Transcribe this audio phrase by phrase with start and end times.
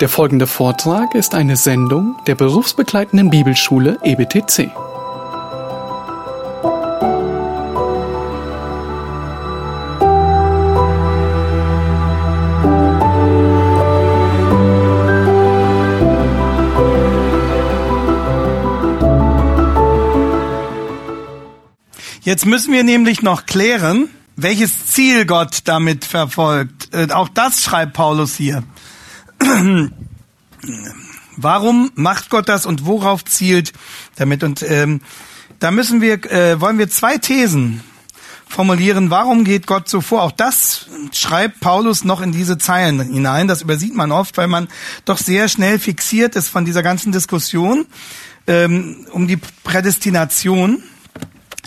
[0.00, 4.70] Der folgende Vortrag ist eine Sendung der berufsbegleitenden Bibelschule EBTC.
[22.20, 26.92] Jetzt müssen wir nämlich noch klären, welches Ziel Gott damit verfolgt.
[26.92, 28.62] Äh, auch das schreibt Paulus hier.
[31.36, 33.72] Warum macht Gott das und worauf zielt
[34.16, 34.42] damit?
[34.42, 35.00] Und ähm,
[35.58, 37.82] da müssen wir, äh, wollen wir zwei Thesen
[38.48, 39.10] formulieren.
[39.10, 40.22] Warum geht Gott so vor?
[40.22, 43.48] Auch das schreibt Paulus noch in diese Zeilen hinein.
[43.48, 44.68] Das übersieht man oft, weil man
[45.04, 47.86] doch sehr schnell fixiert ist von dieser ganzen Diskussion
[48.46, 50.82] ähm, um die Prädestination.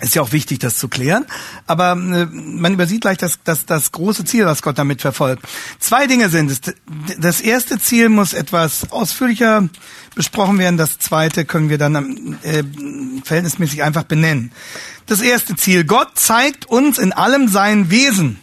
[0.01, 1.25] Ist ja auch wichtig, das zu klären.
[1.67, 5.43] Aber äh, man übersieht gleich das, das, das große Ziel, was Gott damit verfolgt.
[5.79, 6.61] Zwei Dinge sind es.
[7.19, 9.67] Das erste Ziel muss etwas ausführlicher
[10.15, 10.77] besprochen werden.
[10.77, 12.63] Das zweite können wir dann äh,
[13.23, 14.51] verhältnismäßig einfach benennen.
[15.05, 15.83] Das erste Ziel.
[15.83, 18.39] Gott zeigt uns in allem sein Wesen.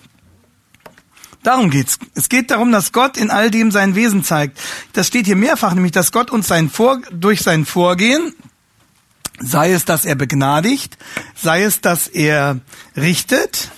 [1.43, 1.99] Darum geht's.
[2.15, 4.59] Es geht darum, dass Gott in all dem sein Wesen zeigt.
[4.95, 8.35] Das steht hier mehrfach, nämlich, dass Gott uns sein Vor durch sein Vorgehen,
[9.39, 10.97] Sei es, dass er begnadigt,
[11.35, 12.61] sei es, dass er
[12.97, 13.71] richtet,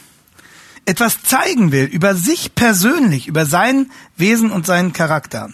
[0.84, 5.50] etwas zeigen will über sich persönlich, über sein Wesen und seinen Charakter.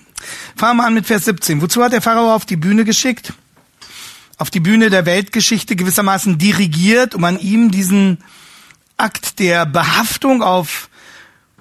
[0.56, 1.60] Fangen wir an mit Vers 17.
[1.60, 3.32] Wozu hat der Pharao auf die Bühne geschickt?
[4.36, 8.18] Auf die Bühne der Weltgeschichte gewissermaßen dirigiert, um an ihm diesen
[8.96, 10.88] Akt der Behaftung auf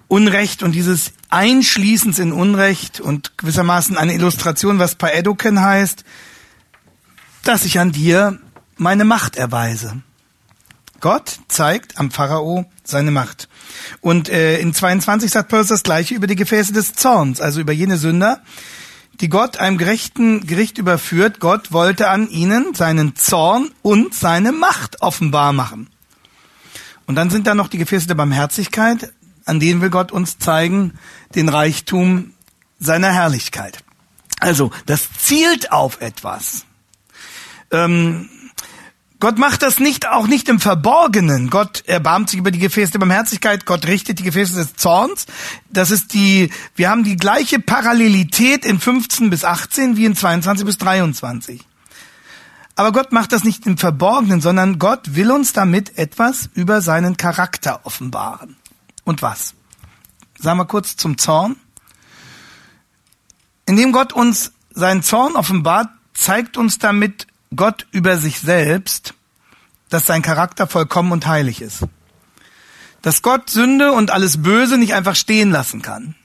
[0.08, 6.04] Unrecht und dieses Einschließens in Unrecht und gewissermaßen eine Illustration, was Paedoken heißt,
[7.44, 8.40] dass ich an dir
[8.78, 10.02] meine Macht erweise.
[11.00, 13.50] Gott zeigt am Pharao seine Macht.
[14.00, 17.74] Und äh, in 22 sagt Paulus das gleiche über die Gefäße des Zorns, also über
[17.74, 18.42] jene Sünder,
[19.20, 21.40] die Gott einem gerechten Gericht überführt.
[21.40, 25.90] Gott wollte an ihnen seinen Zorn und seine Macht offenbar machen.
[27.06, 29.12] Und dann sind da noch die Gefäße der Barmherzigkeit,
[29.46, 30.94] an denen will Gott uns zeigen
[31.36, 32.32] den Reichtum
[32.80, 33.84] seiner Herrlichkeit.
[34.40, 36.66] Also, das zielt auf etwas.
[37.74, 38.30] Ähm,
[39.20, 41.50] Gott macht das nicht, auch nicht im Verborgenen.
[41.50, 43.66] Gott erbarmt sich über die Gefäße der Barmherzigkeit.
[43.66, 45.28] Gott richtet die Gefäße des Zorns.
[45.70, 50.66] Das ist die, wir haben die gleiche Parallelität in 15 bis 18 wie in 22
[50.66, 51.62] bis 23.
[52.76, 57.16] Aber Gott macht das nicht im Verborgenen, sondern Gott will uns damit etwas über seinen
[57.16, 58.58] Charakter offenbaren.
[59.06, 59.54] Und was?
[60.38, 61.56] Sagen wir kurz zum Zorn.
[63.66, 69.14] Indem Gott uns seinen Zorn offenbart, zeigt uns damit Gott über sich selbst,
[69.90, 71.86] dass sein Charakter vollkommen und heilig ist.
[73.02, 76.16] Dass Gott Sünde und alles Böse nicht einfach stehen lassen kann.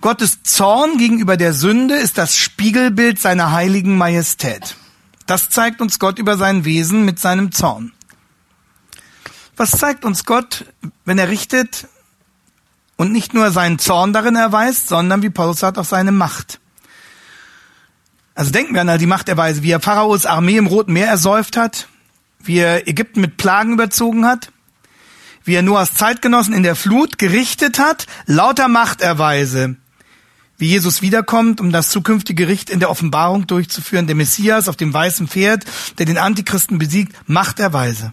[0.00, 4.76] Gottes Zorn gegenüber der Sünde ist das Spiegelbild seiner heiligen Majestät.
[5.26, 7.92] Das zeigt uns Gott über sein Wesen mit seinem Zorn.
[9.56, 10.66] Was zeigt uns Gott,
[11.04, 11.88] wenn er richtet
[12.96, 16.60] und nicht nur seinen Zorn darin erweist, sondern, wie Paulus sagt, auch seine Macht?
[18.34, 21.88] Also denken wir an die Machterweise, wie er Pharaos Armee im Roten Meer ersäuft hat,
[22.40, 24.50] wie er Ägypten mit Plagen überzogen hat,
[25.44, 29.76] wie er Noahs Zeitgenossen in der Flut gerichtet hat, lauter Machterweise,
[30.58, 34.92] wie Jesus wiederkommt, um das zukünftige Gericht in der Offenbarung durchzuführen, der Messias auf dem
[34.92, 35.64] weißen Pferd,
[35.98, 38.12] der den Antichristen besiegt, Machterweise.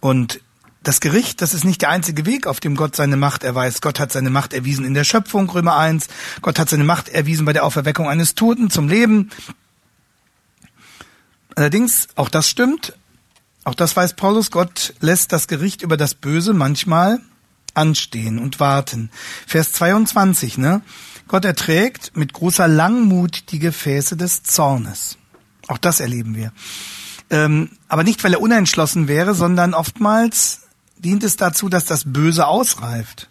[0.00, 0.40] Und
[0.82, 3.82] das Gericht, das ist nicht der einzige Weg, auf dem Gott seine Macht erweist.
[3.82, 6.06] Gott hat seine Macht erwiesen in der Schöpfung, Römer 1.
[6.40, 9.30] Gott hat seine Macht erwiesen bei der Auferweckung eines Toten zum Leben.
[11.56, 12.94] Allerdings, auch das stimmt,
[13.64, 17.20] auch das weiß Paulus, Gott lässt das Gericht über das Böse manchmal
[17.74, 19.10] anstehen und warten.
[19.46, 20.82] Vers 22, ne?
[21.26, 25.18] Gott erträgt mit großer Langmut die Gefäße des Zornes.
[25.66, 26.52] Auch das erleben wir.
[27.30, 30.62] Ähm, aber nicht, weil er unentschlossen wäre, sondern oftmals
[30.98, 33.28] dient es dazu, dass das Böse ausreift.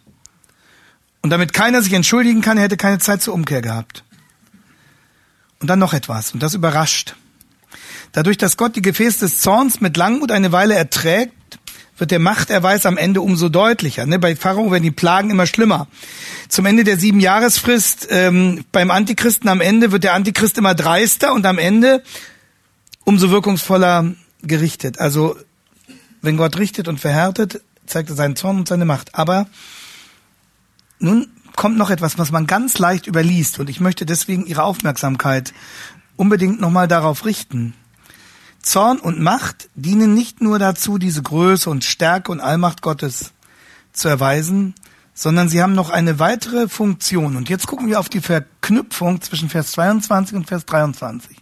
[1.22, 4.04] Und damit keiner sich entschuldigen kann, er hätte keine Zeit zur Umkehr gehabt.
[5.60, 7.16] Und dann noch etwas, und das überrascht.
[8.12, 11.34] Dadurch, dass Gott die Gefäße des Zorns mit Langmut eine Weile erträgt,
[11.98, 14.06] wird der Machterweis am Ende umso deutlicher.
[14.06, 14.18] Ne?
[14.18, 15.88] Bei Pharao werden die Plagen immer schlimmer.
[16.48, 21.32] Zum Ende der sieben Jahresfrist ähm, beim Antichristen am Ende wird der Antichrist immer dreister
[21.32, 22.02] und am Ende
[23.04, 25.00] umso wirkungsvoller gerichtet.
[25.00, 25.36] Also
[26.22, 29.14] wenn Gott richtet und verhärtet, zeigt er seinen Zorn und seine Macht.
[29.14, 29.46] Aber
[30.98, 33.58] nun kommt noch etwas, was man ganz leicht überliest.
[33.58, 35.52] Und ich möchte deswegen Ihre Aufmerksamkeit
[36.16, 37.74] unbedingt nochmal darauf richten.
[38.60, 43.32] Zorn und Macht dienen nicht nur dazu, diese Größe und Stärke und Allmacht Gottes
[43.92, 44.74] zu erweisen,
[45.14, 47.36] sondern sie haben noch eine weitere Funktion.
[47.36, 51.36] Und jetzt gucken wir auf die Verknüpfung zwischen Vers 22 und Vers 23.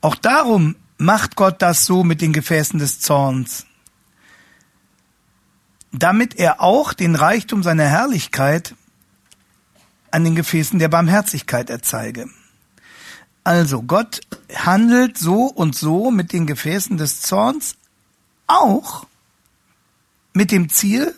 [0.00, 3.66] Auch darum macht Gott das so mit den Gefäßen des Zorns,
[5.90, 8.74] damit er auch den Reichtum seiner Herrlichkeit
[10.10, 12.28] an den Gefäßen der Barmherzigkeit erzeige.
[13.44, 14.20] Also Gott
[14.54, 17.76] handelt so und so mit den Gefäßen des Zorns
[18.46, 19.06] auch
[20.32, 21.16] mit dem Ziel,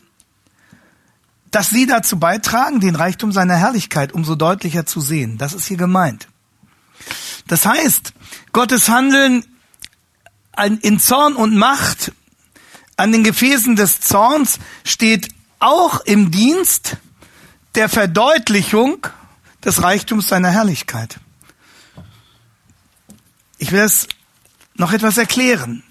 [1.50, 5.38] dass sie dazu beitragen, den Reichtum seiner Herrlichkeit umso deutlicher zu sehen.
[5.38, 6.28] Das ist hier gemeint.
[7.46, 8.14] Das heißt,
[8.52, 9.44] Gottes Handeln
[10.80, 12.12] in Zorn und Macht
[12.96, 15.28] an den Gefäßen des Zorns steht
[15.58, 16.96] auch im Dienst
[17.74, 19.06] der Verdeutlichung
[19.64, 21.18] des Reichtums seiner Herrlichkeit.
[23.58, 24.06] Ich will es
[24.76, 25.82] noch etwas erklären.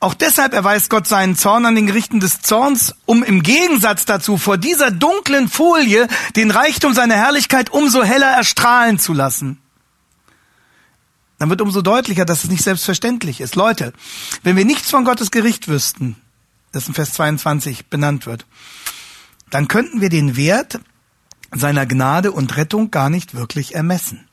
[0.00, 4.36] Auch deshalb erweist Gott seinen Zorn an den Gerichten des Zorns, um im Gegensatz dazu
[4.36, 9.61] vor dieser dunklen Folie den Reichtum seiner Herrlichkeit umso heller erstrahlen zu lassen.
[11.42, 13.56] Dann wird umso deutlicher, dass es nicht selbstverständlich ist.
[13.56, 13.92] Leute,
[14.44, 16.14] wenn wir nichts von Gottes Gericht wüssten,
[16.70, 18.46] das in Vers 22 benannt wird,
[19.50, 20.78] dann könnten wir den Wert
[21.50, 24.28] seiner Gnade und Rettung gar nicht wirklich ermessen.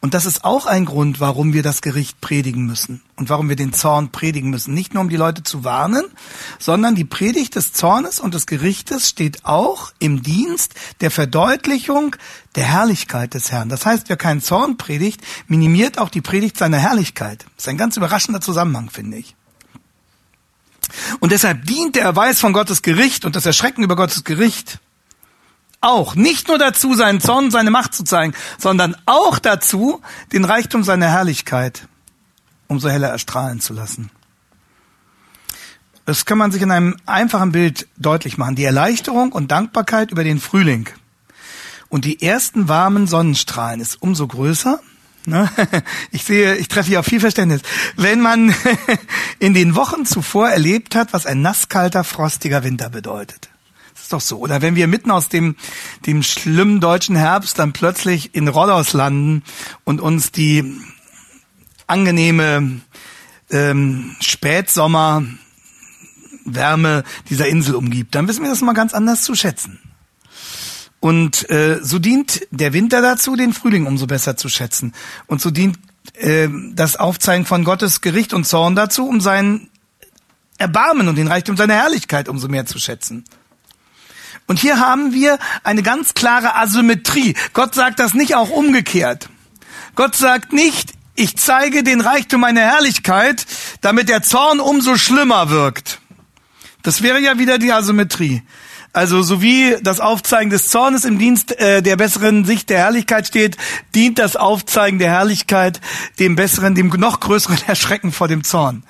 [0.00, 3.56] Und das ist auch ein Grund, warum wir das Gericht predigen müssen und warum wir
[3.56, 4.74] den Zorn predigen müssen.
[4.74, 6.04] Nicht nur um die Leute zu warnen,
[6.58, 12.16] sondern die Predigt des Zornes und des Gerichtes steht auch im Dienst der Verdeutlichung
[12.54, 13.68] der Herrlichkeit des Herrn.
[13.68, 17.46] Das heißt, wer keinen Zorn predigt, minimiert auch die Predigt seiner Herrlichkeit.
[17.56, 19.34] Das ist ein ganz überraschender Zusammenhang, finde ich.
[21.20, 24.78] Und deshalb dient der Erweis von Gottes Gericht und das Erschrecken über Gottes Gericht
[25.84, 30.00] auch nicht nur dazu, seinen Zorn, seine Macht zu zeigen, sondern auch dazu,
[30.32, 31.86] den Reichtum seiner Herrlichkeit
[32.66, 34.10] umso heller erstrahlen zu lassen.
[36.06, 38.56] Das kann man sich in einem einfachen Bild deutlich machen.
[38.56, 40.88] Die Erleichterung und Dankbarkeit über den Frühling
[41.88, 44.80] und die ersten warmen Sonnenstrahlen ist umso größer.
[45.26, 45.48] Ne?
[46.10, 47.62] Ich sehe, ich treffe hier auf viel Verständnis.
[47.96, 48.54] Wenn man
[49.38, 53.48] in den Wochen zuvor erlebt hat, was ein nasskalter, frostiger Winter bedeutet
[54.04, 54.38] ist doch so.
[54.38, 55.56] Oder wenn wir mitten aus dem,
[56.06, 59.42] dem schlimmen deutschen Herbst dann plötzlich in Rollos landen
[59.84, 60.78] und uns die
[61.86, 62.80] angenehme
[63.50, 65.24] ähm, Spätsommer
[66.44, 69.80] Wärme dieser Insel umgibt, dann wissen wir das mal ganz anders zu schätzen.
[71.00, 74.94] Und äh, so dient der Winter dazu, den Frühling umso besser zu schätzen.
[75.26, 75.78] Und so dient
[76.14, 79.68] äh, das Aufzeigen von Gottes Gericht und Zorn dazu, um sein
[80.58, 83.24] Erbarmen und den Reichtum seiner Herrlichkeit umso mehr zu schätzen.
[84.46, 87.34] Und hier haben wir eine ganz klare Asymmetrie.
[87.52, 89.28] Gott sagt das nicht auch umgekehrt.
[89.94, 93.46] Gott sagt nicht, ich zeige den Reichtum meiner Herrlichkeit,
[93.80, 96.00] damit der Zorn umso schlimmer wirkt.
[96.82, 98.42] Das wäre ja wieder die Asymmetrie.
[98.92, 103.26] Also so wie das Aufzeigen des Zornes im Dienst äh, der besseren Sicht der Herrlichkeit
[103.26, 103.56] steht,
[103.94, 105.80] dient das Aufzeigen der Herrlichkeit
[106.20, 108.84] dem besseren, dem noch größeren Erschrecken vor dem Zorn.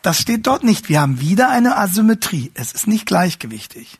[0.00, 0.88] Das steht dort nicht.
[0.88, 2.50] Wir haben wieder eine Asymmetrie.
[2.54, 3.98] Es ist nicht gleichgewichtig.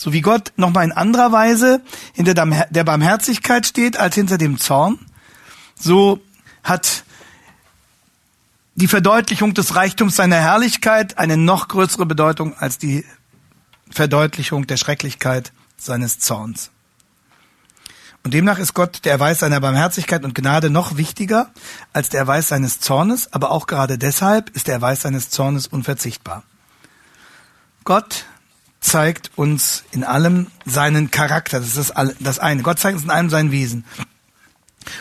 [0.00, 1.82] So wie Gott nochmal in anderer Weise
[2.14, 4.98] hinter der Barmherzigkeit steht als hinter dem Zorn,
[5.78, 6.20] so
[6.64, 7.04] hat
[8.76, 13.04] die Verdeutlichung des Reichtums seiner Herrlichkeit eine noch größere Bedeutung als die
[13.90, 16.70] Verdeutlichung der Schrecklichkeit seines Zorns.
[18.24, 21.50] Und demnach ist Gott der Erweis seiner Barmherzigkeit und Gnade noch wichtiger
[21.92, 26.42] als der Erweis seines Zornes, aber auch gerade deshalb ist der Erweis seines Zornes unverzichtbar.
[27.84, 28.24] Gott
[28.80, 31.60] zeigt uns in allem seinen Charakter.
[31.60, 32.62] Das ist das eine.
[32.62, 33.84] Gott zeigt uns in allem sein Wesen.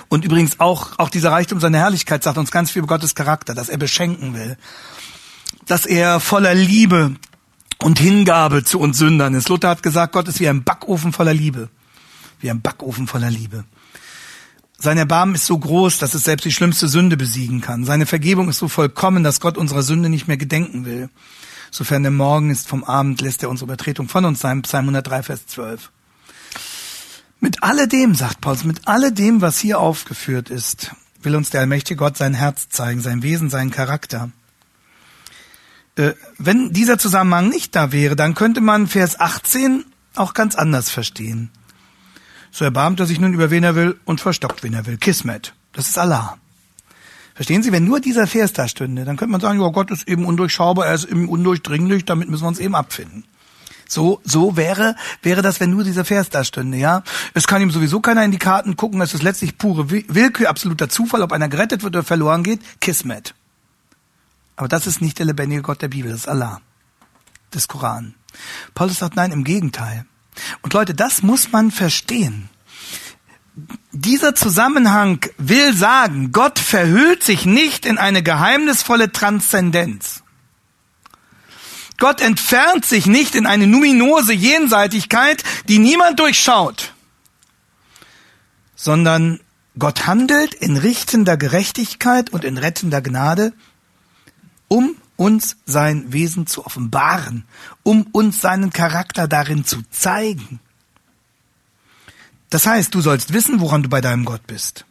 [0.09, 3.55] Und übrigens auch, auch dieser Reichtum seiner Herrlichkeit sagt uns ganz viel über Gottes Charakter,
[3.55, 4.57] dass er beschenken will.
[5.65, 7.15] Dass er voller Liebe
[7.81, 9.49] und Hingabe zu uns Sündern ist.
[9.49, 11.69] Luther hat gesagt, Gott ist wie ein Backofen voller Liebe.
[12.41, 13.63] Wie ein Backofen voller Liebe.
[14.77, 17.83] Sein Erbarmen ist so groß, dass es selbst die schlimmste Sünde besiegen kann.
[17.85, 21.09] Seine Vergebung ist so vollkommen, dass Gott unserer Sünde nicht mehr gedenken will.
[21.71, 24.61] Sofern der Morgen ist vom Abend, lässt er unsere Übertretung von uns sein.
[24.63, 25.91] Psalm 103, Vers 12.
[27.39, 32.17] Mit alledem, sagt Paulus, mit alledem, was hier aufgeführt ist, will uns der allmächtige Gott
[32.17, 34.31] sein Herz zeigen, sein Wesen, seinen Charakter.
[35.95, 39.85] Äh, wenn dieser Zusammenhang nicht da wäre, dann könnte man Vers 18
[40.15, 41.49] auch ganz anders verstehen.
[42.51, 44.97] So erbarmt er sich nun über wen er will und verstockt wen er will.
[44.97, 45.53] Kismet.
[45.71, 46.37] Das ist Allah.
[47.39, 50.09] Verstehen Sie, wenn nur dieser Vers da stünde, dann könnte man sagen, ja, Gott ist
[50.09, 53.23] eben undurchschaubar, er ist eben undurchdringlich, damit müssen wir uns eben abfinden.
[53.87, 57.01] So, so wäre, wäre das, wenn nur dieser Vers da stünde, ja.
[57.33, 60.89] Es kann ihm sowieso keiner in die Karten gucken, es ist letztlich pure Willkür, absoluter
[60.89, 63.33] Zufall, ob einer gerettet wird oder verloren geht, Kismet.
[64.57, 66.59] Aber das ist nicht der lebendige Gott der Bibel, das ist Allah,
[67.53, 68.15] des Koran.
[68.73, 70.05] Paulus sagt, nein, im Gegenteil.
[70.61, 72.49] Und Leute, das muss man verstehen.
[73.91, 80.23] Dieser Zusammenhang will sagen, Gott verhüllt sich nicht in eine geheimnisvolle Transzendenz.
[81.97, 86.93] Gott entfernt sich nicht in eine numinose Jenseitigkeit, die niemand durchschaut,
[88.75, 89.41] sondern
[89.77, 93.53] Gott handelt in richtender Gerechtigkeit und in rettender Gnade,
[94.69, 97.43] um uns sein Wesen zu offenbaren,
[97.83, 100.61] um uns seinen Charakter darin zu zeigen.
[102.49, 104.85] Das heißt, du sollst wissen, woran du bei deinem Gott bist.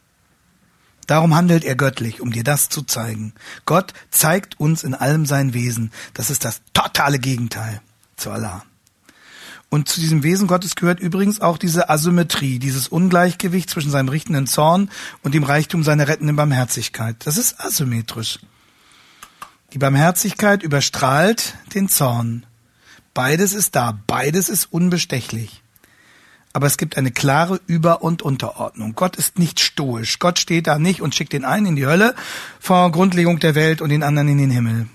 [1.06, 3.32] Darum handelt er göttlich, um dir das zu zeigen.
[3.64, 5.90] Gott zeigt uns in allem sein Wesen.
[6.12, 7.80] Das ist das totale Gegenteil
[8.16, 8.62] zu Allah.
[9.70, 14.46] Und zu diesem Wesen Gottes gehört übrigens auch diese Asymmetrie, dieses Ungleichgewicht zwischen seinem richtenden
[14.46, 14.90] Zorn
[15.22, 17.16] und dem Reichtum seiner rettenden Barmherzigkeit.
[17.24, 18.38] Das ist asymmetrisch.
[19.74, 22.46] Die Barmherzigkeit überstrahlt den Zorn.
[23.12, 25.62] Beides ist da, beides ist unbestechlich.
[26.58, 28.96] Aber es gibt eine klare Über- und Unterordnung.
[28.96, 30.18] Gott ist nicht stoisch.
[30.18, 32.16] Gott steht da nicht und schickt den einen in die Hölle
[32.58, 34.88] vor Grundlegung der Welt und den anderen in den Himmel.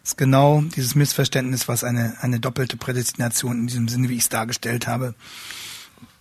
[0.00, 4.22] Das ist genau dieses Missverständnis, was eine, eine doppelte Prädestination in diesem Sinne, wie ich
[4.22, 5.14] es dargestellt habe,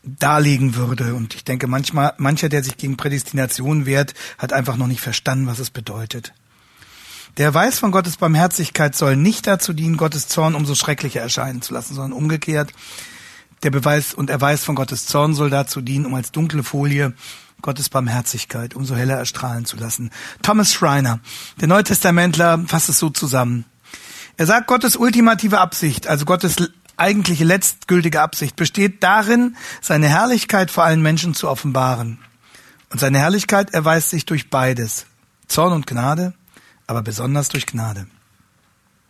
[0.03, 1.15] darlegen würde.
[1.15, 5.47] Und ich denke, manchmal, mancher, der sich gegen Prädestination wehrt, hat einfach noch nicht verstanden,
[5.47, 6.33] was es bedeutet.
[7.37, 11.73] Der weiß von Gottes Barmherzigkeit soll nicht dazu dienen, Gottes Zorn umso schrecklicher erscheinen zu
[11.73, 12.73] lassen, sondern umgekehrt.
[13.65, 17.13] Der Beweis und Erweis von Gottes Zorn soll dazu dienen, um als dunkle Folie
[17.63, 20.11] Gottes Barmherzigkeit umso heller erstrahlen zu lassen.
[20.43, 21.19] Thomas Schreiner,
[21.59, 23.65] der Neutestamentler, fasst es so zusammen.
[24.37, 26.57] Er sagt, Gottes ultimative Absicht, also Gottes
[26.95, 32.19] eigentliche letztgültige Absicht, besteht darin, seine Herrlichkeit vor allen Menschen zu offenbaren.
[32.91, 35.07] Und seine Herrlichkeit erweist sich durch beides,
[35.47, 36.35] Zorn und Gnade,
[36.85, 38.05] aber besonders durch Gnade.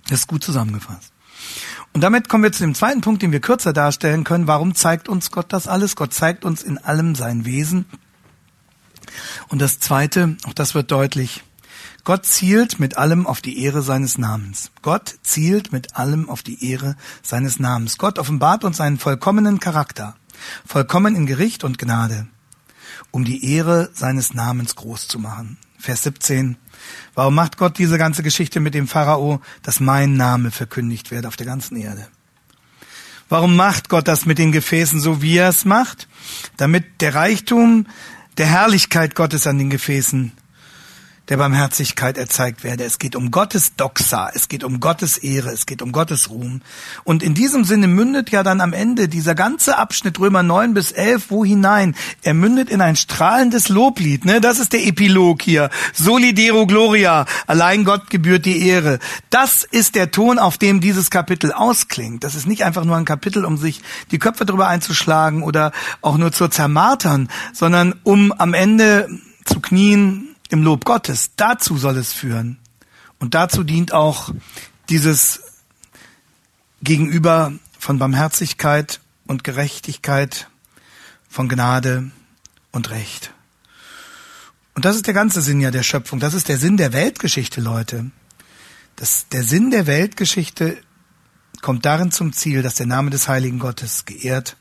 [0.07, 1.11] Das ist gut zusammengefasst.
[1.95, 4.47] Und damit kommen wir zu dem zweiten Punkt, den wir kürzer darstellen können.
[4.47, 5.95] Warum zeigt uns Gott das alles?
[5.95, 7.85] Gott zeigt uns in allem sein Wesen.
[9.47, 11.45] Und das zweite, auch das wird deutlich,
[12.03, 14.71] Gott zielt mit allem auf die Ehre seines Namens.
[14.81, 17.97] Gott zielt mit allem auf die Ehre seines Namens.
[17.97, 20.17] Gott offenbart uns seinen vollkommenen Charakter,
[20.65, 22.27] vollkommen in Gericht und Gnade,
[23.11, 25.57] um die Ehre seines Namens groß zu machen.
[25.79, 26.57] Vers 17.
[27.13, 31.35] Warum macht Gott diese ganze Geschichte mit dem Pharao, dass mein Name verkündigt wird auf
[31.35, 32.07] der ganzen Erde?
[33.27, 36.07] Warum macht Gott das mit den Gefäßen so, wie er es macht?
[36.57, 37.87] Damit der Reichtum
[38.37, 40.33] der Herrlichkeit Gottes an den Gefäßen
[41.29, 42.83] der Barmherzigkeit erzeigt werde.
[42.83, 46.61] Es geht um Gottes Doxa, es geht um Gottes Ehre, es geht um Gottes Ruhm.
[47.03, 50.91] Und in diesem Sinne mündet ja dann am Ende dieser ganze Abschnitt Römer 9 bis
[50.91, 51.95] 11 wo hinein?
[52.21, 54.39] Er mündet in ein strahlendes Loblied, ne?
[54.39, 55.69] Das ist der Epilog hier.
[55.93, 58.99] Solidero Gloria, allein Gott gebührt die Ehre.
[59.29, 62.23] Das ist der Ton, auf dem dieses Kapitel ausklingt.
[62.23, 66.17] Das ist nicht einfach nur ein Kapitel, um sich die Köpfe drüber einzuschlagen oder auch
[66.17, 69.09] nur zu zermartern, sondern um am Ende
[69.45, 71.31] zu knien im Lob Gottes.
[71.35, 72.59] Dazu soll es führen.
[73.19, 74.33] Und dazu dient auch
[74.89, 75.41] dieses
[76.81, 80.49] Gegenüber von Barmherzigkeit und Gerechtigkeit,
[81.29, 82.11] von Gnade
[82.71, 83.31] und Recht.
[84.75, 86.19] Und das ist der ganze Sinn ja der Schöpfung.
[86.19, 88.11] Das ist der Sinn der Weltgeschichte, Leute.
[88.97, 90.77] Das, der Sinn der Weltgeschichte
[91.61, 94.57] kommt darin zum Ziel, dass der Name des heiligen Gottes geehrt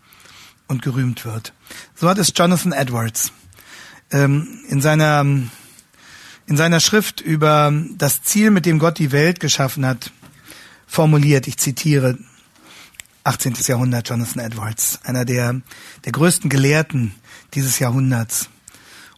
[0.69, 1.53] und gerühmt wird.
[1.95, 3.33] So hat es Jonathan Edwards
[4.11, 5.25] ähm, in seiner
[6.47, 10.11] in seiner Schrift über das Ziel, mit dem Gott die Welt geschaffen hat,
[10.87, 11.47] formuliert.
[11.49, 12.19] Ich zitiere
[13.25, 13.55] 18.
[13.67, 15.61] Jahrhundert Jonathan Edwards, einer der,
[16.05, 17.15] der größten Gelehrten
[17.55, 18.51] dieses Jahrhunderts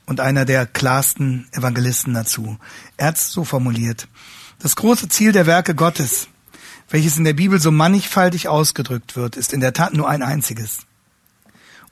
[0.07, 2.59] und einer der klarsten Evangelisten dazu.
[2.97, 4.07] Er hat es so formuliert.
[4.61, 6.29] Das große Ziel der Werke Gottes,
[6.89, 10.79] welches in der Bibel so mannigfaltig ausgedrückt wird, ist in der Tat nur ein einziges.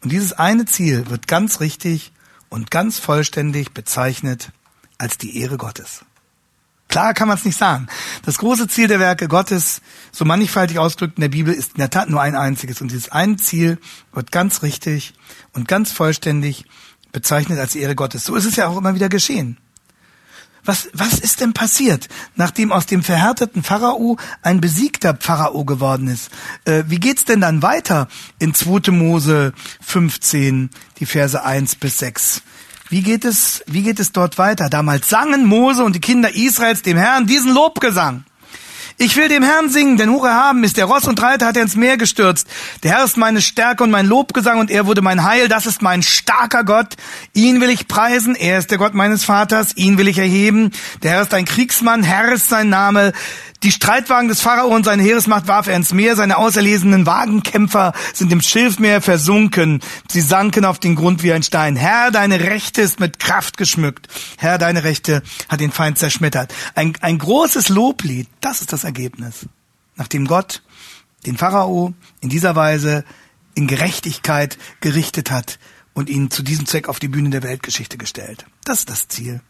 [0.01, 2.13] Und dieses eine Ziel wird ganz richtig
[2.49, 4.53] und ganz vollständig bezeichnet
[5.05, 6.01] als die Ehre Gottes.
[6.89, 7.89] Klar kann man es nicht sagen.
[8.25, 9.83] Das große Ziel der Werke Gottes,
[10.13, 12.81] so mannigfaltig ausgedrückt in der Bibel, ist in der Tat nur ein einziges.
[12.81, 13.79] Und dieses eine Ziel
[14.13, 15.13] wird ganz richtig
[15.53, 16.65] und ganz vollständig
[17.13, 18.25] bezeichnet als Ehre Gottes.
[18.25, 19.59] So ist es ja auch immer wieder geschehen.
[20.65, 26.31] Was, was ist denn passiert, nachdem aus dem verhärteten Pharao ein besiegter Pharao geworden ist?
[26.65, 28.09] Äh, wie geht's denn dann weiter
[28.39, 28.91] in 2.
[28.93, 32.43] Mose 15, die Verse 1 bis 6?
[32.95, 34.71] Wie geht es, wie geht es dort weiter?
[34.71, 38.23] Damals sangen Mose und die Kinder Israels dem Herrn diesen Lobgesang.
[38.99, 41.65] Ich will dem Herrn singen, denn Hure haben ist der Ross und Reiter hat er
[41.65, 42.47] ins Meer gestürzt.
[42.85, 45.49] Der Herr ist meine Stärke und mein Lobgesang und er wurde mein Heil.
[45.49, 46.95] Das ist mein starker Gott.
[47.33, 48.37] Ihn will ich preisen.
[48.37, 49.77] Er ist der Gott meines Vaters.
[49.77, 50.71] Ihn will ich erheben.
[51.03, 52.05] Der Herr ist ein Kriegsmann.
[52.05, 53.13] Herr ist sein Name.
[53.65, 56.17] Die Streitwagen des Pharao und seine Heeresmacht warf er ins Meer.
[56.17, 59.81] Seine auserlesenen Wagenkämpfer sind im Schilfmeer versunken.
[60.07, 61.75] Sie sanken auf den Grund wie ein Stein.
[61.75, 64.09] Herr, deine Rechte ist mit Kraft geschmückt.
[64.37, 66.53] Herr, deine Rechte hat den Feind zerschmettert.
[66.75, 69.47] Ein, ein großes Loblied, das ist das Ergebnis.
[69.97, 70.63] Nachdem Gott
[71.25, 73.03] den Pharao in dieser Weise
[73.55, 75.59] in Gerechtigkeit gerichtet hat
[75.95, 78.45] und ihn zu diesem Zweck auf die Bühne der Weltgeschichte gestellt.
[78.67, 79.41] Das ist das Ziel.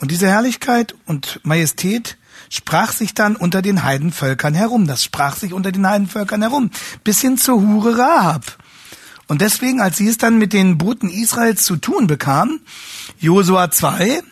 [0.00, 2.16] Und diese Herrlichkeit und Majestät
[2.50, 4.86] sprach sich dann unter den Heidenvölkern herum.
[4.86, 6.70] Das sprach sich unter den Heidenvölkern herum.
[7.02, 8.58] Bis hin zur Hure Rahab.
[9.26, 12.60] Und deswegen, als sie es dann mit den Boten Israels zu tun bekam,
[13.18, 14.22] Josua 2,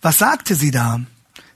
[0.00, 1.00] was sagte sie da?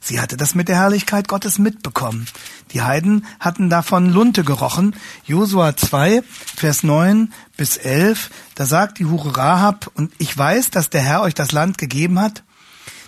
[0.05, 2.27] Sie hatte das mit der Herrlichkeit Gottes mitbekommen.
[2.73, 4.97] Die Heiden hatten davon Lunte gerochen.
[5.25, 6.23] Josua 2,
[6.57, 11.23] Vers 9 bis 11, da sagt die Hure Rahab, und ich weiß, dass der Herr
[11.23, 12.43] euch das Land gegeben hat,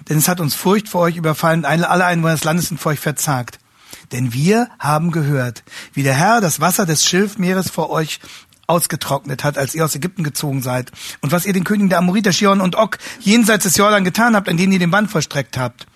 [0.09, 3.01] denn es hat uns Furcht vor euch überfallen, alle Einwohner des Landes sind vor euch
[3.01, 3.59] verzagt.
[4.13, 5.63] Denn wir haben gehört,
[5.93, 8.21] wie der Herr das Wasser des Schilfmeeres vor euch
[8.67, 10.91] ausgetrocknet hat, als ihr aus Ägypten gezogen seid,
[11.21, 14.49] und was ihr den Königen der Amoriter, Shion und Og jenseits des Jordan getan habt,
[14.49, 15.87] an denen ihr den Band vollstreckt habt.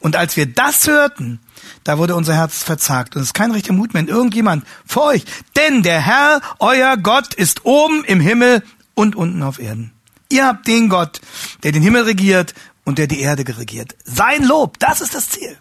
[0.00, 1.40] Und als wir das hörten,
[1.82, 3.16] da wurde unser Herz verzagt.
[3.16, 5.24] Und es ist kein rechter Mut mehr in irgendjemand vor euch.
[5.56, 8.62] Denn der Herr, euer Gott, ist oben im Himmel
[8.94, 9.92] und unten auf Erden.
[10.30, 11.20] Ihr habt den Gott,
[11.62, 13.96] der den Himmel regiert und der die Erde regiert.
[14.04, 15.56] Sein Lob, das ist das Ziel.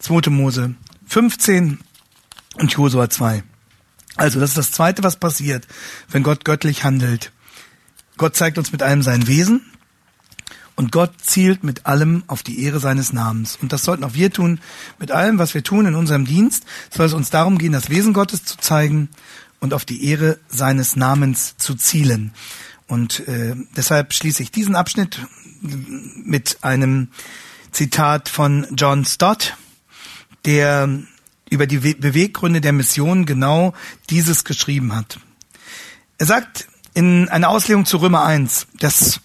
[0.00, 0.30] 2.
[0.30, 0.74] Mose
[1.06, 1.80] 15
[2.56, 3.42] und Josua 2.
[4.16, 5.66] Also, das ist das Zweite, was passiert,
[6.08, 7.32] wenn Gott göttlich handelt.
[8.16, 9.62] Gott zeigt uns mit allem sein Wesen
[10.76, 13.58] und Gott zielt mit allem auf die Ehre seines Namens.
[13.60, 14.60] Und das sollten auch wir tun,
[14.98, 18.12] mit allem, was wir tun in unserem Dienst, soll es uns darum gehen, das Wesen
[18.12, 19.08] Gottes zu zeigen
[19.60, 22.32] und auf die Ehre seines Namens zu zielen.
[22.86, 25.20] Und äh, deshalb schließe ich diesen Abschnitt
[25.62, 27.08] mit einem
[27.72, 29.56] Zitat von John Stott,
[30.44, 30.88] der
[31.50, 33.74] über die Beweggründe der Mission genau
[34.10, 35.18] dieses geschrieben hat.
[36.18, 39.20] Er sagt in einer Auslegung zu Römer 1, dass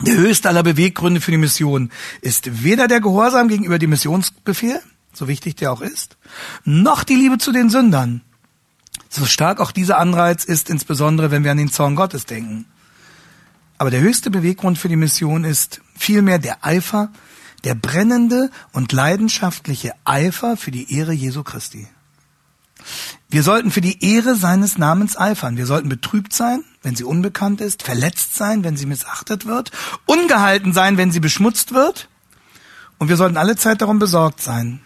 [0.00, 4.80] der höchste aller Beweggründe für die Mission ist weder der Gehorsam gegenüber dem Missionsbefehl,
[5.12, 6.16] so wichtig der auch ist,
[6.64, 8.22] noch die Liebe zu den Sündern.
[9.08, 12.66] So stark auch dieser Anreiz ist, insbesondere wenn wir an den Zorn Gottes denken.
[13.80, 17.08] Aber der höchste Beweggrund für die Mission ist vielmehr der Eifer,
[17.64, 21.88] der brennende und leidenschaftliche Eifer für die Ehre Jesu Christi.
[23.30, 25.56] Wir sollten für die Ehre seines Namens eifern.
[25.56, 29.70] Wir sollten betrübt sein, wenn sie unbekannt ist, verletzt sein, wenn sie missachtet wird,
[30.04, 32.10] ungehalten sein, wenn sie beschmutzt wird.
[32.98, 34.82] Und wir sollten alle Zeit darum besorgt sein,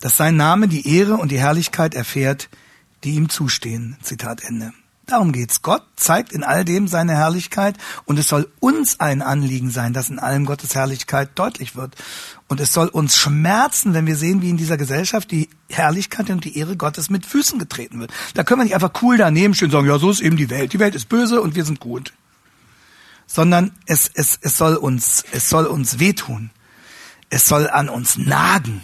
[0.00, 2.50] dass sein Name die Ehre und die Herrlichkeit erfährt,
[3.02, 3.96] die ihm zustehen.
[4.02, 4.74] Zitat Ende.
[5.06, 5.62] Darum geht's.
[5.62, 10.10] Gott zeigt in all dem seine Herrlichkeit und es soll uns ein Anliegen sein, dass
[10.10, 11.94] in allem Gottes Herrlichkeit deutlich wird.
[12.48, 16.44] Und es soll uns schmerzen, wenn wir sehen, wie in dieser Gesellschaft die Herrlichkeit und
[16.44, 18.12] die Ehre Gottes mit Füßen getreten wird.
[18.34, 20.50] Da können wir nicht einfach cool daneben stehen und sagen, ja, so ist eben die
[20.50, 20.72] Welt.
[20.72, 22.12] Die Welt ist böse und wir sind gut.
[23.28, 26.50] Sondern es, es, es soll uns, es soll uns wehtun.
[27.30, 28.82] Es soll an uns nagen.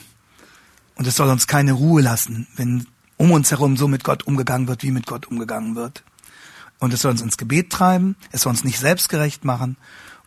[0.94, 4.68] Und es soll uns keine Ruhe lassen, wenn um uns herum so mit Gott umgegangen
[4.68, 6.04] wird, wie mit Gott umgegangen wird.
[6.82, 9.76] Und es soll uns ins Gebet treiben, es soll uns nicht selbstgerecht machen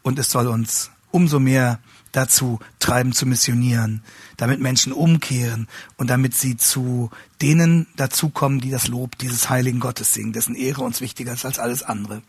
[0.04, 1.80] und es soll uns umso mehr
[2.14, 4.02] dazu treiben zu missionieren,
[4.38, 7.10] damit Menschen umkehren und damit sie zu
[7.42, 11.60] denen dazukommen, die das Lob dieses heiligen Gottes singen, dessen Ehre uns wichtiger ist als
[11.60, 12.22] alles andere.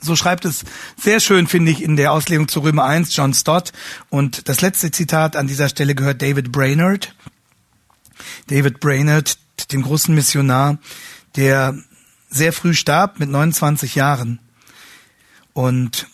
[0.00, 0.64] So schreibt es
[0.96, 3.72] sehr schön, finde ich, in der Auslegung zu Römer 1, John Stott.
[4.08, 7.12] Und das letzte Zitat an dieser Stelle gehört David Brainerd.
[8.46, 9.36] David Brainerd,
[9.72, 10.78] dem großen Missionar,
[11.34, 11.76] der
[12.28, 14.38] sehr früh starb mit 29 Jahren.
[15.52, 16.06] Und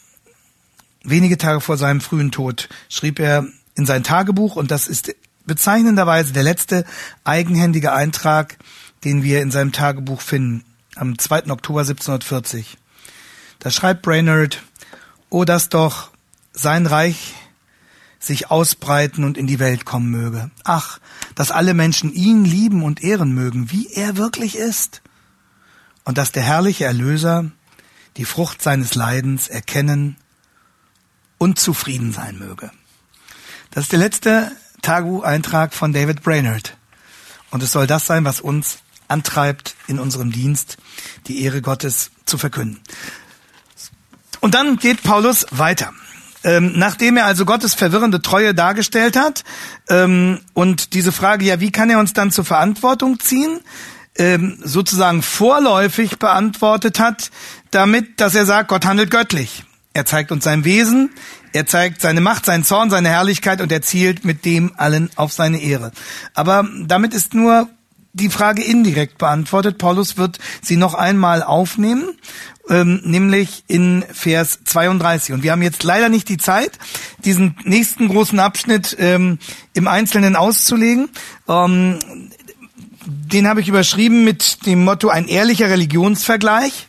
[1.02, 5.14] wenige Tage vor seinem frühen Tod schrieb er in sein Tagebuch, und das ist
[5.46, 6.84] bezeichnenderweise der letzte
[7.24, 8.56] eigenhändige Eintrag,
[9.04, 11.50] den wir in seinem Tagebuch finden, am 2.
[11.50, 12.78] Oktober 1740.
[13.58, 14.62] Da schreibt Brainerd,
[15.28, 16.10] oh, dass doch
[16.52, 17.34] sein Reich
[18.18, 20.50] sich ausbreiten und in die Welt kommen möge.
[20.62, 20.98] Ach,
[21.34, 25.02] dass alle Menschen ihn lieben und ehren mögen, wie er wirklich ist
[26.04, 27.50] und dass der herrliche Erlöser
[28.16, 30.16] die Frucht seines Leidens erkennen
[31.38, 32.70] und zufrieden sein möge.
[33.70, 36.76] Das ist der letzte Tagu-Eintrag von David Brainerd.
[37.50, 40.76] Und es soll das sein, was uns antreibt, in unserem Dienst
[41.26, 42.80] die Ehre Gottes zu verkünden.
[44.40, 45.92] Und dann geht Paulus weiter.
[46.42, 49.44] Ähm, nachdem er also Gottes verwirrende Treue dargestellt hat
[49.88, 53.60] ähm, und diese Frage, ja, wie kann er uns dann zur Verantwortung ziehen,
[54.18, 57.30] ähm, sozusagen vorläufig beantwortet hat,
[57.70, 59.64] damit, dass er sagt, Gott handelt göttlich.
[59.92, 61.10] er zeigt uns sein Wesen,
[61.52, 65.32] er zeigt seine Macht, seinen Zorn, seine Herrlichkeit und er zielt mit dem allen auf
[65.32, 65.92] seine Ehre.
[66.34, 67.68] Aber damit ist nur
[68.12, 69.78] die Frage indirekt beantwortet.
[69.78, 72.16] Paulus wird sie noch einmal aufnehmen,
[72.68, 75.34] ähm, nämlich in Vers 32.
[75.34, 76.78] Und wir haben jetzt leider nicht die Zeit,
[77.24, 79.38] diesen nächsten großen Abschnitt ähm,
[79.74, 81.10] im Einzelnen auszulegen.
[81.48, 81.98] Ähm,
[83.06, 86.86] den habe ich überschrieben mit dem Motto ein ehrlicher Religionsvergleich.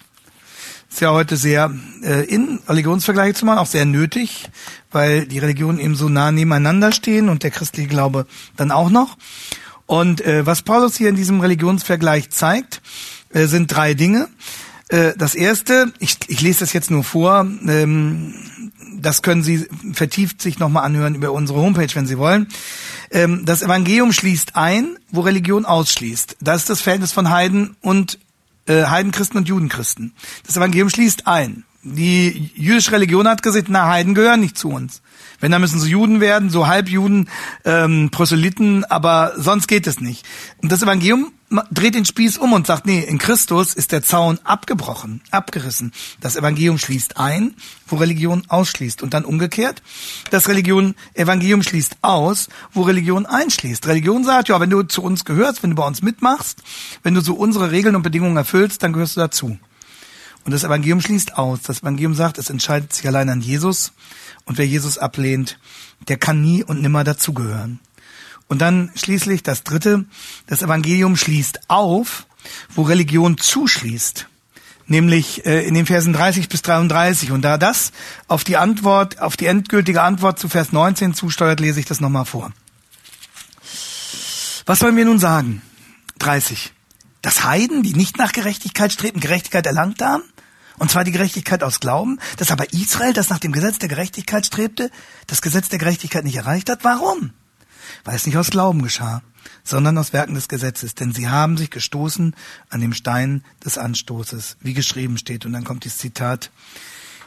[0.90, 1.74] Ist ja heute sehr
[2.04, 4.46] äh, in, Religionsvergleiche zu machen, auch sehr nötig,
[4.92, 9.18] weil die Religionen eben so nah nebeneinander stehen und der christliche Glaube dann auch noch.
[9.88, 12.82] Und äh, was Paulus hier in diesem Religionsvergleich zeigt,
[13.30, 14.30] äh, sind drei Dinge.
[14.88, 18.34] Äh, das erste, ich, ich lese das jetzt nur vor, ähm,
[18.98, 22.48] das können Sie vertieft sich nochmal anhören über unsere Homepage, wenn Sie wollen.
[23.16, 26.36] Ähm, das Evangelium schließt ein, wo Religion ausschließt.
[26.42, 28.20] Das ist das Verhältnis von Heiden und
[28.68, 30.12] äh, Heidenchristen und Judenchristen.
[30.46, 31.64] Das Evangelium schließt ein.
[31.82, 35.02] Die jüdische Religion hat gesagt, na, Heiden gehören nicht zu uns.
[35.40, 37.30] Wenn, dann müssen sie Juden werden, so Halbjuden,
[37.64, 40.26] ähm, Proselyten, aber sonst geht es nicht.
[40.62, 41.32] Und das Evangelium
[41.72, 45.92] dreht den Spieß um und sagt, nee, in Christus ist der Zaun abgebrochen, abgerissen.
[46.20, 47.56] Das Evangelium schließt ein,
[47.88, 49.04] wo Religion ausschließt.
[49.04, 49.82] Und dann umgekehrt,
[50.32, 53.88] das Religion, Evangelium schließt aus, wo Religion einschließt.
[53.88, 56.64] Religion sagt, ja, wenn du zu uns gehörst, wenn du bei uns mitmachst,
[57.04, 59.58] wenn du so unsere Regeln und Bedingungen erfüllst, dann gehörst du dazu.
[60.46, 61.64] Und das Evangelium schließt aus.
[61.64, 63.94] Das Evangelium sagt, es entscheidet sich allein an Jesus.
[64.46, 65.58] Und wer Jesus ablehnt,
[66.08, 67.80] der kann nie und nimmer dazugehören.
[68.48, 70.06] Und dann schließlich das dritte,
[70.48, 72.28] das Evangelium schließt auf,
[72.74, 74.28] wo Religion zuschließt.
[74.88, 77.32] Nämlich äh, in den Versen 30 bis 33.
[77.32, 77.92] Und da das
[78.28, 82.26] auf die Antwort, auf die endgültige Antwort zu Vers 19 zusteuert, lese ich das nochmal
[82.26, 82.52] vor.
[84.68, 85.64] Was wollen wir nun sagen?
[86.20, 86.72] 30.
[87.24, 90.24] Dass Heiden, die nicht nach Gerechtigkeit streben, Gerechtigkeit erlangt haben?
[90.78, 94.46] Und zwar die Gerechtigkeit aus Glauben, dass aber Israel, das nach dem Gesetz der Gerechtigkeit
[94.46, 94.92] strebte,
[95.26, 96.84] das Gesetz der Gerechtigkeit nicht erreicht hat.
[96.84, 97.32] Warum?
[98.04, 99.22] Weil es nicht aus Glauben geschah,
[99.64, 100.96] sondern aus Werken des Gesetzes.
[100.96, 102.36] Denn sie haben sich gestoßen
[102.70, 105.46] an dem Stein des Anstoßes, wie geschrieben steht.
[105.46, 106.52] Und dann kommt dieses Zitat.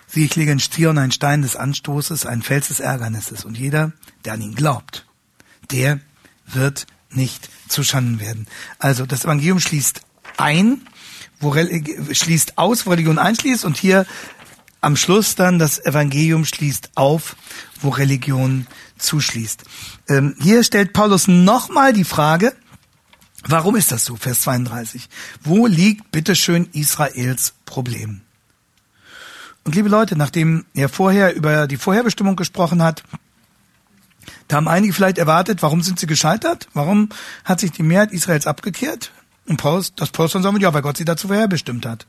[0.07, 3.44] Sieh, ich lege in Stion einen Stein des Anstoßes, einen Fels des Ärgernisses.
[3.44, 3.92] Und jeder,
[4.25, 5.07] der an ihn glaubt,
[5.71, 6.01] der
[6.47, 8.47] wird nicht zuschanden werden.
[8.79, 10.03] Also das Evangelium schließt
[10.38, 10.83] ein
[11.40, 14.07] wo schließt aus, wo Religion einschließt und hier
[14.81, 17.37] am Schluss dann das Evangelium schließt auf,
[17.81, 18.67] wo Religion
[18.99, 19.64] zuschließt.
[20.09, 22.55] Ähm, hier stellt Paulus nochmal die Frage,
[23.47, 24.17] warum ist das so?
[24.17, 25.09] Vers 32.
[25.43, 28.21] Wo liegt bitteschön Israels Problem?
[29.64, 33.03] Und liebe Leute, nachdem er vorher über die Vorherbestimmung gesprochen hat,
[34.47, 36.69] da haben einige vielleicht erwartet, warum sind sie gescheitert?
[36.73, 37.11] Warum
[37.45, 39.12] hat sich die Mehrheit Israels abgekehrt?
[39.47, 42.07] Und Paulus, das Paulus dann sagen ja, weil Gott sie dazu vorherbestimmt hat.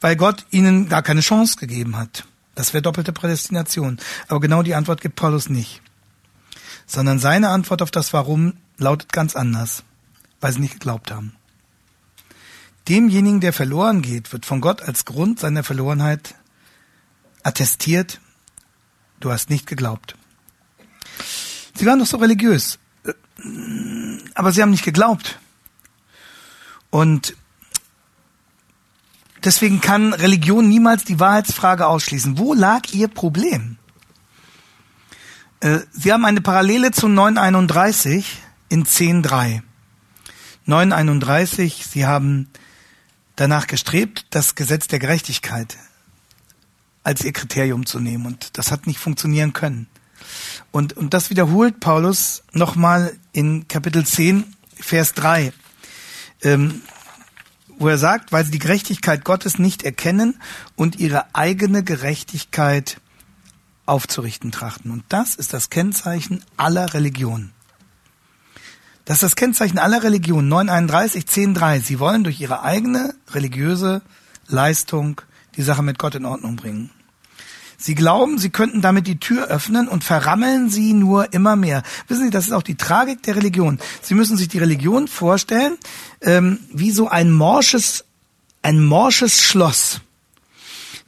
[0.00, 2.24] Weil Gott ihnen gar keine Chance gegeben hat.
[2.54, 3.98] Das wäre doppelte Prädestination.
[4.28, 5.82] Aber genau die Antwort gibt Paulus nicht.
[6.86, 9.84] Sondern seine Antwort auf das Warum lautet ganz anders.
[10.40, 11.34] Weil sie nicht geglaubt haben.
[12.88, 16.34] Demjenigen, der verloren geht, wird von Gott als Grund seiner Verlorenheit
[17.42, 18.20] attestiert,
[19.20, 20.16] du hast nicht geglaubt.
[21.74, 23.12] Sie waren doch so religiös, äh,
[24.34, 25.38] aber sie haben nicht geglaubt.
[26.90, 27.36] Und
[29.44, 32.38] deswegen kann Religion niemals die Wahrheitsfrage ausschließen.
[32.38, 33.78] Wo lag ihr Problem?
[35.60, 39.62] Äh, Sie haben eine Parallele zu 931 in 10.3.
[40.66, 42.48] 931, Sie haben
[43.36, 45.76] danach gestrebt, das Gesetz der Gerechtigkeit
[47.02, 48.26] als ihr Kriterium zu nehmen.
[48.26, 49.86] Und das hat nicht funktionieren können.
[50.70, 54.44] Und, und das wiederholt Paulus nochmal in Kapitel 10,
[54.78, 55.52] Vers 3
[56.42, 56.82] ähm,
[57.80, 60.38] wo er sagt, weil sie die Gerechtigkeit Gottes nicht erkennen
[60.76, 63.00] und ihre eigene Gerechtigkeit
[63.86, 64.90] aufzurichten trachten.
[64.90, 67.52] Und das ist das Kennzeichen aller Religionen.
[69.06, 70.48] Das ist das Kennzeichen aller Religionen.
[70.48, 71.80] 931, 10.3.
[71.80, 74.02] Sie wollen durch ihre eigene religiöse
[74.46, 75.22] Leistung
[75.56, 76.90] die Sache mit Gott in Ordnung bringen.
[77.82, 81.82] Sie glauben, sie könnten damit die Tür öffnen und verrammeln sie nur immer mehr.
[82.08, 83.78] Wissen Sie, das ist auch die Tragik der Religion.
[84.02, 85.78] Sie müssen sich die Religion vorstellen
[86.20, 88.04] ähm, wie so ein morsches,
[88.60, 90.02] ein morsches Schloss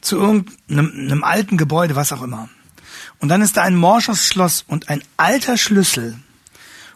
[0.00, 2.48] zu irgendeinem einem alten Gebäude, was auch immer.
[3.18, 6.16] Und dann ist da ein morsches Schloss und ein alter Schlüssel.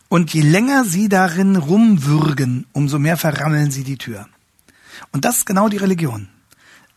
[0.08, 4.26] Und je länger sie darin rumwürgen, umso mehr verrammeln sie die Tür.
[5.12, 6.30] Und das ist genau die Religion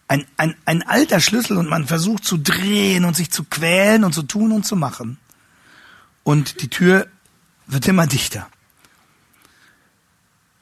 [0.10, 4.13] ein, ein, ein alter Schlüssel und man versucht zu drehen und sich zu quälen und
[4.13, 5.17] zu tun und zu machen.
[6.24, 7.08] Und die Tür
[7.67, 8.50] wird immer dichter.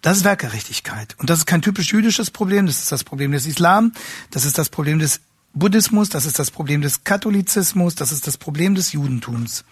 [0.02, 1.16] Das ist Werkgerechtigkeit.
[1.18, 3.94] Und das ist kein typisch jüdisches Problem, das ist das Problem des Islam,
[4.32, 5.22] das ist das Problem des
[5.54, 9.64] Buddhismus, das ist das Problem des Katholizismus, das ist das Problem des Judentums.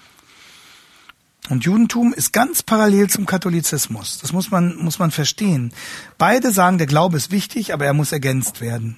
[1.49, 4.19] Und Judentum ist ganz parallel zum Katholizismus.
[4.19, 5.73] Das muss man, muss man verstehen.
[6.17, 8.97] Beide sagen, der Glaube ist wichtig, aber er muss ergänzt werden.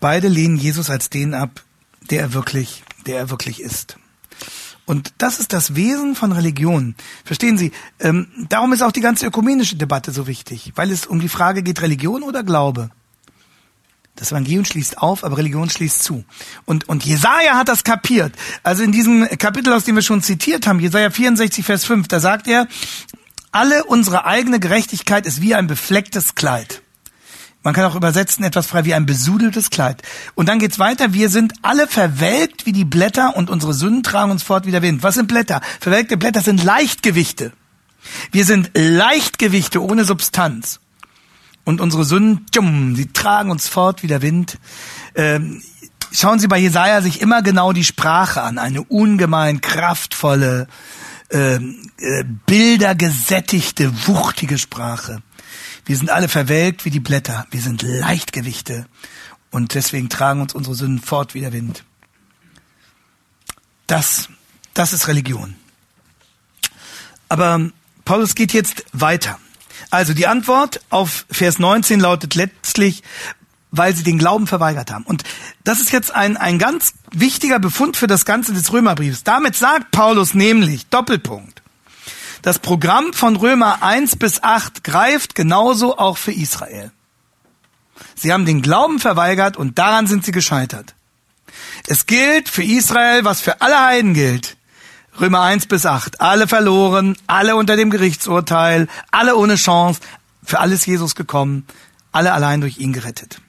[0.00, 1.62] Beide lehnen Jesus als den ab,
[2.10, 3.96] der er wirklich, der er wirklich ist.
[4.86, 6.94] Und das ist das Wesen von Religion.
[7.24, 7.72] Verstehen Sie?
[8.00, 11.62] Ähm, darum ist auch die ganze ökumenische Debatte so wichtig, weil es um die Frage
[11.62, 12.90] geht, Religion oder Glaube.
[14.16, 16.24] Das Evangelium schließt auf, aber Religion schließt zu.
[16.64, 18.34] Und, und Jesaja hat das kapiert.
[18.62, 22.18] Also in diesem Kapitel, aus dem wir schon zitiert haben, Jesaja 64, Vers 5, da
[22.18, 22.66] sagt er,
[23.52, 26.82] alle unsere eigene Gerechtigkeit ist wie ein beflecktes Kleid.
[27.68, 30.00] Man kann auch übersetzen etwas frei wie ein besudeltes Kleid.
[30.34, 31.12] Und dann geht's weiter.
[31.12, 34.80] Wir sind alle verwelkt wie die Blätter und unsere Sünden tragen uns fort wie der
[34.80, 35.02] Wind.
[35.02, 35.60] Was sind Blätter?
[35.78, 37.52] Verwelkte Blätter sind Leichtgewichte.
[38.32, 40.80] Wir sind Leichtgewichte ohne Substanz.
[41.64, 44.56] Und unsere Sünden, tschum, sie tragen uns fort wie der Wind.
[45.14, 45.62] Ähm,
[46.10, 48.56] schauen Sie bei Jesaja sich immer genau die Sprache an.
[48.56, 50.68] Eine ungemein kraftvolle,
[51.30, 55.20] ähm, äh, bildergesättigte, wuchtige Sprache.
[55.88, 57.46] Wir sind alle verwelkt wie die Blätter.
[57.50, 58.86] Wir sind Leichtgewichte.
[59.50, 61.82] Und deswegen tragen uns unsere Sünden fort wie der Wind.
[63.86, 64.28] Das,
[64.74, 65.56] das ist Religion.
[67.30, 67.70] Aber
[68.04, 69.40] Paulus geht jetzt weiter.
[69.88, 73.02] Also die Antwort auf Vers 19 lautet letztlich,
[73.70, 75.04] weil sie den Glauben verweigert haben.
[75.04, 75.24] Und
[75.64, 79.24] das ist jetzt ein, ein ganz wichtiger Befund für das Ganze des Römerbriefs.
[79.24, 81.62] Damit sagt Paulus nämlich, Doppelpunkt,
[82.42, 86.92] das Programm von Römer 1 bis 8 greift genauso auch für Israel.
[88.14, 90.94] Sie haben den Glauben verweigert und daran sind sie gescheitert.
[91.86, 94.56] Es gilt für Israel, was für alle Heiden gilt.
[95.20, 96.20] Römer 1 bis 8.
[96.20, 100.00] Alle verloren, alle unter dem Gerichtsurteil, alle ohne Chance.
[100.44, 101.66] Für alles Jesus gekommen,
[102.12, 103.40] alle allein durch ihn gerettet.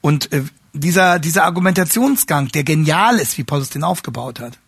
[0.00, 4.58] Und äh, dieser, dieser Argumentationsgang, der genial ist, wie Paulus den aufgebaut hat,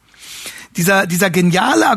[0.76, 1.88] dieser, dieser geniale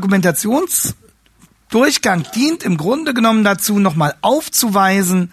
[1.73, 5.31] Argumentationsdurchgang dient im Grunde genommen dazu, nochmal aufzuweisen,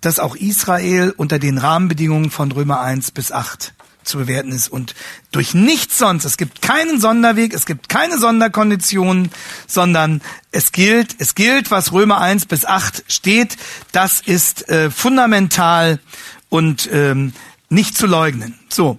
[0.00, 4.94] dass auch Israel unter den Rahmenbedingungen von Römer 1 bis 8 zu bewerten ist und
[5.32, 6.24] durch nichts sonst.
[6.24, 9.30] Es gibt keinen Sonderweg, es gibt keine Sonderkonditionen,
[9.66, 13.56] sondern es gilt, es gilt, was Römer 1 bis 8 steht.
[13.90, 15.98] Das ist äh, fundamental
[16.48, 17.32] und ähm,
[17.68, 18.58] nicht zu leugnen.
[18.68, 18.98] So.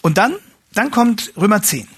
[0.00, 0.36] Und dann,
[0.72, 1.88] dann kommt Römer 10.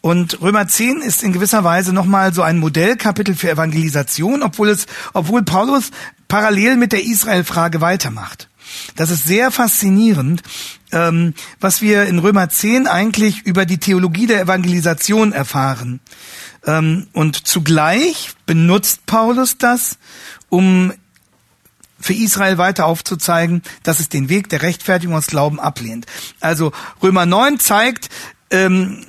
[0.00, 4.86] Und Römer 10 ist in gewisser Weise nochmal so ein Modellkapitel für Evangelisation, obwohl es,
[5.12, 5.90] obwohl Paulus
[6.28, 8.48] parallel mit der Israel-Frage weitermacht.
[8.96, 10.42] Das ist sehr faszinierend,
[10.92, 16.00] ähm, was wir in Römer 10 eigentlich über die Theologie der Evangelisation erfahren.
[16.66, 19.98] Ähm, und zugleich benutzt Paulus das,
[20.48, 20.92] um
[21.98, 26.06] für Israel weiter aufzuzeigen, dass es den Weg der Rechtfertigung aus Glauben ablehnt.
[26.40, 28.08] Also Römer 9 zeigt,
[28.50, 29.04] ähm,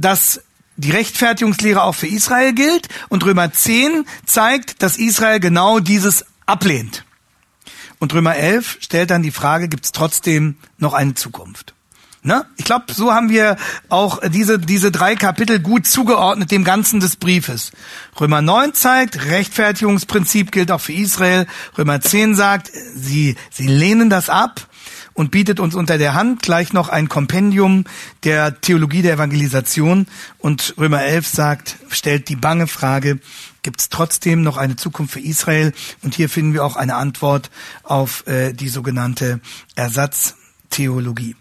[0.00, 0.40] dass
[0.76, 7.04] die Rechtfertigungslehre auch für Israel gilt und Römer 10 zeigt, dass Israel genau dieses ablehnt.
[7.98, 11.74] Und Römer 11 stellt dann die Frage, gibt es trotzdem noch eine Zukunft?
[12.22, 12.44] Ne?
[12.56, 13.56] Ich glaube, so haben wir
[13.88, 17.70] auch diese, diese drei Kapitel gut zugeordnet dem Ganzen des Briefes.
[18.20, 21.46] Römer 9 zeigt, Rechtfertigungsprinzip gilt auch für Israel.
[21.76, 24.66] Römer 10 sagt, sie, sie lehnen das ab
[25.14, 27.84] und bietet uns unter der Hand gleich noch ein Kompendium
[28.24, 30.06] der Theologie der Evangelisation.
[30.38, 33.18] Und Römer 11 sagt, stellt die bange Frage,
[33.62, 35.72] gibt es trotzdem noch eine Zukunft für Israel?
[36.02, 37.50] Und hier finden wir auch eine Antwort
[37.82, 39.40] auf äh, die sogenannte
[40.68, 41.36] Ersatztheologie.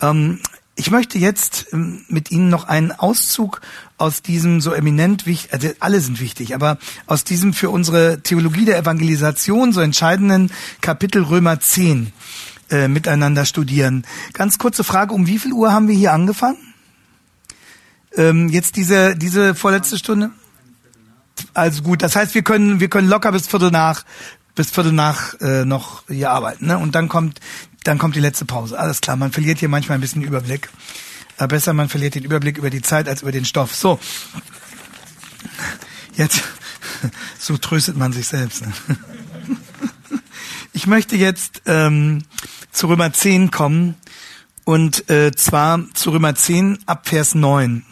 [0.00, 0.40] Ähm,
[0.74, 3.60] ich möchte jetzt ähm, mit Ihnen noch einen Auszug
[3.98, 8.64] aus diesem so eminent wichtig, also alle sind wichtig, aber aus diesem für unsere Theologie
[8.64, 12.12] der Evangelisation so entscheidenden Kapitel Römer 10
[12.70, 14.04] äh, miteinander studieren.
[14.32, 16.58] Ganz kurze Frage, um wie viel Uhr haben wir hier angefangen?
[18.16, 20.30] Ähm, jetzt diese, diese vorletzte Stunde?
[21.54, 24.04] Also gut, das heißt, wir können, wir können locker bis Viertel nach,
[24.54, 26.66] bis Viertel nach äh, noch hier arbeiten.
[26.66, 26.78] Ne?
[26.78, 27.40] Und dann kommt,
[27.84, 28.78] dann kommt die letzte Pause.
[28.78, 30.68] Alles klar, man verliert hier manchmal ein bisschen Überblick.
[31.36, 33.74] Aber besser, man verliert den Überblick über die Zeit als über den Stoff.
[33.74, 33.98] So,
[36.14, 36.42] jetzt,
[37.38, 38.62] so tröstet man sich selbst.
[38.62, 38.72] Ne?
[40.74, 42.24] Ich möchte jetzt ähm,
[42.70, 43.94] zu Römer 10 kommen
[44.64, 47.84] und äh, zwar zu Römer 10 ab Vers 9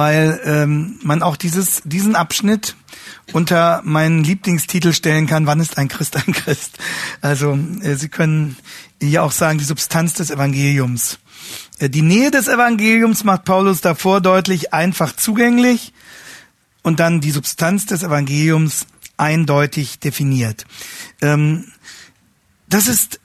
[0.00, 2.74] weil ähm, man auch dieses, diesen Abschnitt
[3.34, 6.78] unter meinen Lieblingstitel stellen kann, wann ist ein Christ ein Christ?
[7.20, 8.56] Also äh, Sie können
[9.02, 11.18] ja auch sagen, die Substanz des Evangeliums.
[11.80, 15.92] Äh, die Nähe des Evangeliums macht Paulus davor deutlich einfach zugänglich
[16.80, 18.86] und dann die Substanz des Evangeliums
[19.18, 20.64] eindeutig definiert.
[21.20, 21.66] Ähm,
[22.70, 23.20] das ist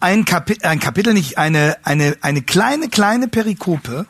[0.00, 4.06] ein Kapitel, ein Kapitel nicht, eine, eine, eine kleine, kleine Perikope,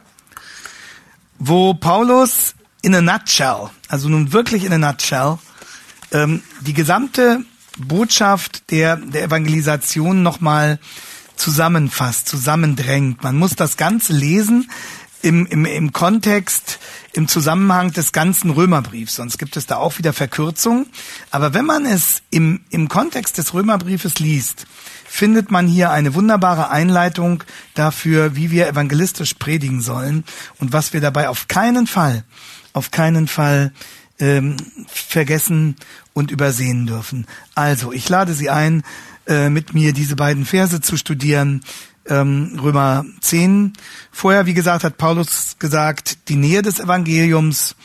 [1.39, 5.39] wo Paulus in a nutshell, also nun wirklich in a nutshell,
[6.13, 7.45] ähm, die gesamte
[7.79, 10.79] Botschaft der, der Evangelisation nochmal
[11.37, 13.23] zusammenfasst, zusammendrängt.
[13.23, 14.71] Man muss das Ganze lesen
[15.23, 16.79] im, im, im Kontext,
[17.13, 20.87] im Zusammenhang des ganzen Römerbriefs, sonst gibt es da auch wieder Verkürzungen.
[21.31, 24.67] Aber wenn man es im, im Kontext des Römerbriefes liest,
[25.07, 27.43] findet man hier eine wunderbare Einleitung
[27.75, 30.25] dafür, wie wir evangelistisch predigen sollen
[30.59, 32.25] und was wir dabei auf keinen Fall,
[32.73, 33.73] auf keinen Fall
[34.21, 35.77] ähm, vergessen
[36.13, 37.27] und übersehen dürfen.
[37.55, 38.83] Also, ich lade Sie ein,
[39.27, 41.63] äh, mit mir diese beiden Verse zu studieren.
[42.09, 43.75] Ähm, Römer 10.
[44.11, 47.77] Vorher, wie gesagt, hat Paulus gesagt, die Nähe des Evangeliums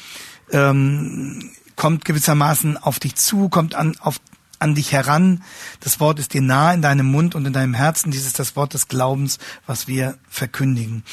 [0.52, 4.22] ähm, kommt gewissermaßen auf dich zu, kommt an, auf,
[4.60, 5.44] an dich heran.
[5.82, 8.12] Das Wort ist dir nah in deinem Mund und in deinem Herzen.
[8.12, 11.04] Dies ist das Wort des Glaubens, was wir verkündigen.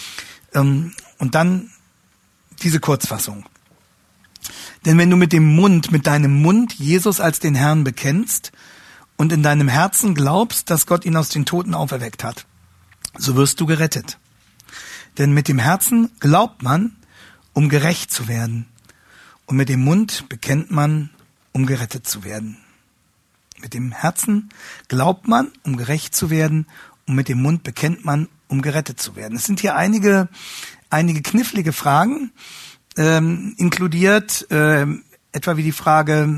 [0.55, 1.71] Ähm, und dann
[2.63, 3.45] diese Kurzfassung.
[4.85, 8.53] Denn wenn du mit dem Mund, mit deinem Mund Jesus als den Herrn bekennst
[9.17, 12.47] und in deinem Herzen glaubst, dass Gott ihn aus den Toten auferweckt hat,
[13.19, 14.19] so wirst du gerettet.
[15.19, 16.97] Denn mit dem Herzen glaubt man,
[17.53, 18.67] um gerecht zu werden.
[19.47, 21.11] Und mit dem Mund bekennt man,
[21.53, 22.59] um gerettet zu werden.
[23.61, 24.51] Mit dem Herzen
[24.89, 26.67] glaubt man, um gerecht zu werden.
[27.07, 29.37] Und mit dem Mund bekennt man, um gerettet zu werden.
[29.37, 30.29] Es sind hier einige,
[30.89, 32.33] einige knifflige Fragen,
[32.97, 36.29] ähm, inkludiert, ähm, etwa wie die Frage,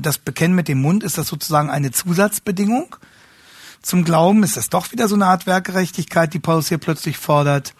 [0.00, 2.96] das Bekennen mit dem Mund, ist das sozusagen eine Zusatzbedingung
[3.84, 4.42] zum Glauben?
[4.42, 7.74] Ist das doch wieder so eine Art Werkgerechtigkeit, die Paulus hier plötzlich fordert?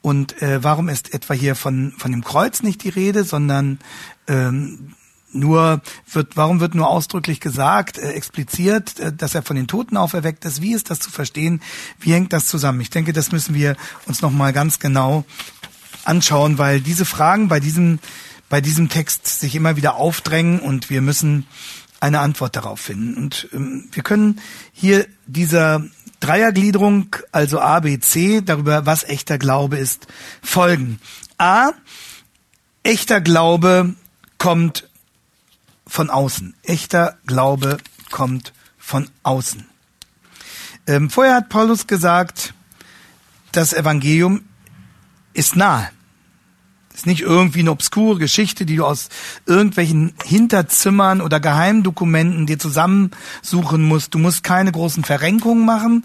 [0.00, 3.78] Und äh, warum ist etwa hier von, von dem Kreuz nicht die Rede, sondern
[4.26, 4.94] ähm,
[5.32, 9.96] nur wird, warum wird nur ausdrücklich gesagt, äh, expliziert, äh, dass er von den Toten
[9.96, 10.60] auferweckt ist?
[10.60, 11.62] Wie ist das zu verstehen?
[12.00, 12.80] Wie hängt das zusammen?
[12.80, 15.24] Ich denke, das müssen wir uns nochmal ganz genau
[16.04, 18.00] anschauen, weil diese Fragen bei diesem,
[18.48, 21.46] bei diesem Text sich immer wieder aufdrängen und wir müssen
[22.02, 23.16] eine Antwort darauf finden.
[23.16, 24.40] Und ähm, wir können
[24.72, 25.84] hier dieser
[26.18, 30.08] Dreiergliederung, also A, B, C, darüber, was echter Glaube ist,
[30.42, 31.00] folgen.
[31.38, 31.70] A,
[32.82, 33.94] echter Glaube
[34.38, 34.88] kommt
[35.86, 36.54] von außen.
[36.64, 37.78] Echter Glaube
[38.10, 39.64] kommt von außen.
[40.88, 42.52] Ähm, vorher hat Paulus gesagt,
[43.52, 44.44] das Evangelium
[45.34, 45.88] ist nahe.
[47.02, 49.08] Ist nicht irgendwie eine obskure Geschichte, die du aus
[49.44, 54.14] irgendwelchen Hinterzimmern oder Geheimdokumenten dir zusammensuchen musst.
[54.14, 56.04] Du musst keine großen Verrenkungen machen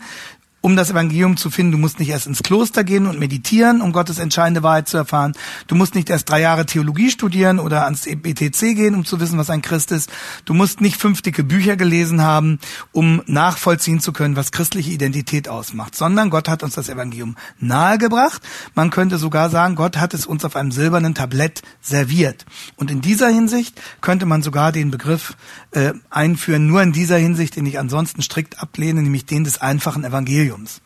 [0.61, 1.73] um das Evangelium zu finden.
[1.73, 5.33] Du musst nicht erst ins Kloster gehen und meditieren, um Gottes entscheidende Wahrheit zu erfahren.
[5.67, 9.37] Du musst nicht erst drei Jahre Theologie studieren oder ans BTC gehen, um zu wissen,
[9.37, 10.09] was ein Christ ist.
[10.45, 12.59] Du musst nicht fünf dicke Bücher gelesen haben,
[12.91, 18.41] um nachvollziehen zu können, was christliche Identität ausmacht, sondern Gott hat uns das Evangelium nahegebracht.
[18.73, 22.45] Man könnte sogar sagen, Gott hat es uns auf einem silbernen Tablett serviert.
[22.75, 25.37] Und in dieser Hinsicht könnte man sogar den Begriff
[25.71, 30.03] äh, einführen, nur in dieser Hinsicht, den ich ansonsten strikt ablehne, nämlich den des einfachen
[30.03, 30.46] Evangeliums.
[30.47, 30.81] Evangeliums.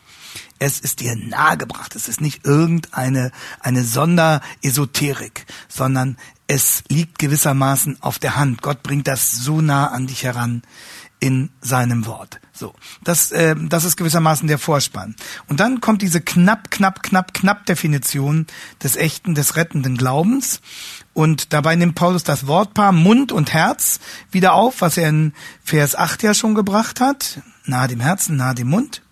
[0.60, 1.96] Es ist dir nahegebracht.
[1.96, 8.62] Es ist nicht irgendeine eine Sonderesoterik, sondern es liegt gewissermaßen auf der Hand.
[8.62, 10.62] Gott bringt das so nah an dich heran
[11.20, 12.40] in seinem Wort.
[12.52, 15.16] So, das, äh, das ist gewissermaßen der Vorspann.
[15.48, 18.48] Und dann kommt diese knapp, knapp, knapp, knapp Definition
[18.82, 20.62] des echten, des rettenden Glaubens.
[21.14, 24.00] Und dabei nimmt Paulus das Wortpaar Mund und Herz
[24.32, 27.42] wieder auf, was er in Vers 8 ja schon gebracht hat.
[27.66, 29.04] Nahe dem Herzen, nahe dem Mund.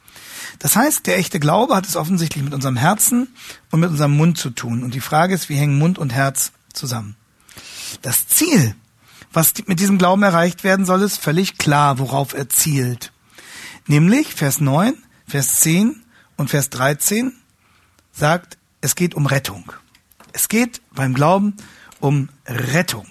[0.60, 3.30] Das heißt, der echte Glaube hat es offensichtlich mit unserem Herzen
[3.72, 4.84] und mit unserem Mund zu tun.
[4.84, 7.15] Und die Frage ist, wie hängen Mund und Herz zusammen?
[8.02, 8.76] Das Ziel,
[9.32, 13.12] was mit diesem Glauben erreicht werden soll, ist völlig klar, worauf er zielt.
[13.88, 14.93] Nämlich Vers 9,
[15.28, 16.04] Vers 10
[16.36, 17.34] und Vers 13
[18.12, 19.72] sagt, es geht um Rettung.
[20.34, 21.56] Es geht beim Glauben
[22.00, 23.08] um Rettung.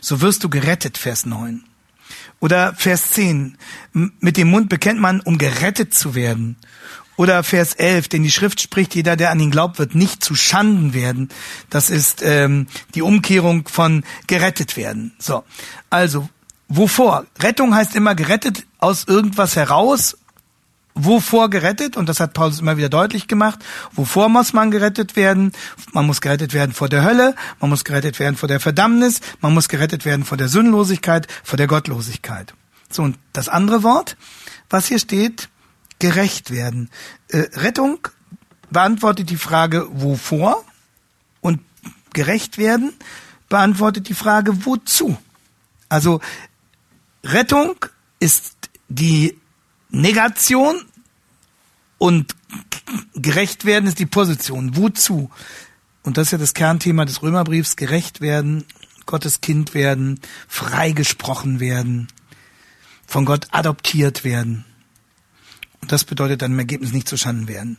[0.00, 1.64] So wirst du gerettet, Vers 9.
[2.40, 3.56] Oder Vers 10,
[3.92, 6.56] mit dem Mund bekennt man, um gerettet zu werden.
[7.22, 10.34] Oder Vers 11, denn die Schrift spricht, jeder, der an ihn glaubt, wird nicht zu
[10.34, 11.28] Schanden werden.
[11.70, 15.12] Das ist ähm, die Umkehrung von gerettet werden.
[15.20, 15.44] So,
[15.88, 16.28] also
[16.66, 17.24] wovor?
[17.38, 20.18] Rettung heißt immer gerettet aus irgendwas heraus.
[20.94, 21.96] Wovor gerettet?
[21.96, 23.60] Und das hat Paulus immer wieder deutlich gemacht.
[23.92, 25.52] Wovor muss man gerettet werden?
[25.92, 29.54] Man muss gerettet werden vor der Hölle, man muss gerettet werden vor der Verdammnis, man
[29.54, 32.52] muss gerettet werden vor der Sündlosigkeit, vor der Gottlosigkeit.
[32.90, 34.16] So, und das andere Wort,
[34.68, 35.50] was hier steht,
[36.02, 36.90] gerecht werden.
[37.28, 38.08] Äh, Rettung
[38.70, 40.64] beantwortet die Frage, wovor?
[41.40, 41.60] Und
[42.12, 42.92] gerecht werden
[43.48, 45.16] beantwortet die Frage, wozu?
[45.88, 46.20] Also
[47.22, 47.76] Rettung
[48.18, 48.56] ist
[48.88, 49.38] die
[49.90, 50.74] Negation
[51.98, 52.34] Und
[53.14, 54.76] gerecht werden ist die Position.
[54.76, 55.30] Wozu?
[56.02, 57.76] Und das ist ja das Kernthema des Römerbriefs.
[57.76, 58.64] Gerecht werden,
[59.06, 62.08] Gottes Kind werden, freigesprochen werden,
[63.06, 64.64] von Gott adoptiert werden.
[65.88, 67.76] Das bedeutet dann im Ergebnis nicht zustanden werden.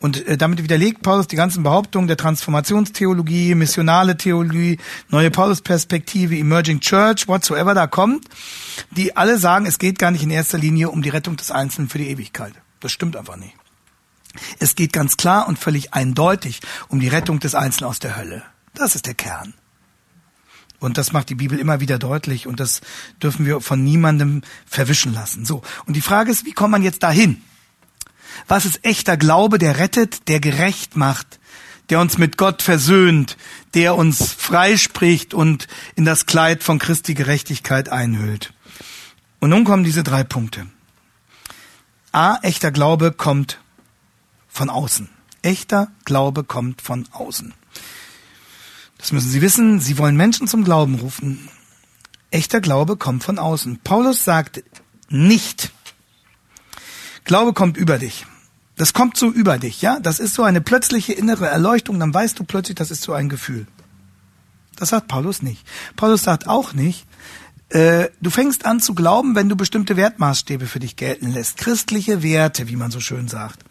[0.00, 4.78] Und äh, damit widerlegt Paulus die ganzen Behauptungen der Transformationstheologie, missionale Theologie,
[5.10, 8.26] neue Paulus-Perspektive, Emerging Church, whatsoever da kommt,
[8.90, 11.90] die alle sagen, es geht gar nicht in erster Linie um die Rettung des Einzelnen
[11.90, 12.54] für die Ewigkeit.
[12.80, 13.54] Das stimmt einfach nicht.
[14.58, 18.42] Es geht ganz klar und völlig eindeutig um die Rettung des Einzelnen aus der Hölle.
[18.74, 19.52] Das ist der Kern.
[20.82, 22.80] Und das macht die Bibel immer wieder deutlich und das
[23.22, 25.44] dürfen wir von niemandem verwischen lassen.
[25.44, 25.62] So.
[25.86, 27.40] Und die Frage ist, wie kommt man jetzt dahin?
[28.48, 31.38] Was ist echter Glaube, der rettet, der gerecht macht,
[31.88, 33.36] der uns mit Gott versöhnt,
[33.74, 38.52] der uns freispricht und in das Kleid von Christi Gerechtigkeit einhüllt?
[39.38, 40.66] Und nun kommen diese drei Punkte.
[42.10, 43.60] A, echter Glaube kommt
[44.48, 45.08] von außen.
[45.42, 47.54] Echter Glaube kommt von außen.
[49.02, 49.80] Das müssen Sie wissen.
[49.80, 51.48] Sie wollen Menschen zum Glauben rufen.
[52.30, 53.80] Echter Glaube kommt von außen.
[53.82, 54.62] Paulus sagt
[55.08, 55.72] nicht,
[57.24, 58.26] Glaube kommt über dich.
[58.76, 59.98] Das kommt so über dich, ja?
[59.98, 63.28] Das ist so eine plötzliche innere Erleuchtung, dann weißt du plötzlich, das ist so ein
[63.28, 63.66] Gefühl.
[64.76, 65.66] Das sagt Paulus nicht.
[65.96, 67.04] Paulus sagt auch nicht,
[67.70, 71.56] äh, du fängst an zu glauben, wenn du bestimmte Wertmaßstäbe für dich gelten lässt.
[71.56, 73.64] Christliche Werte, wie man so schön sagt.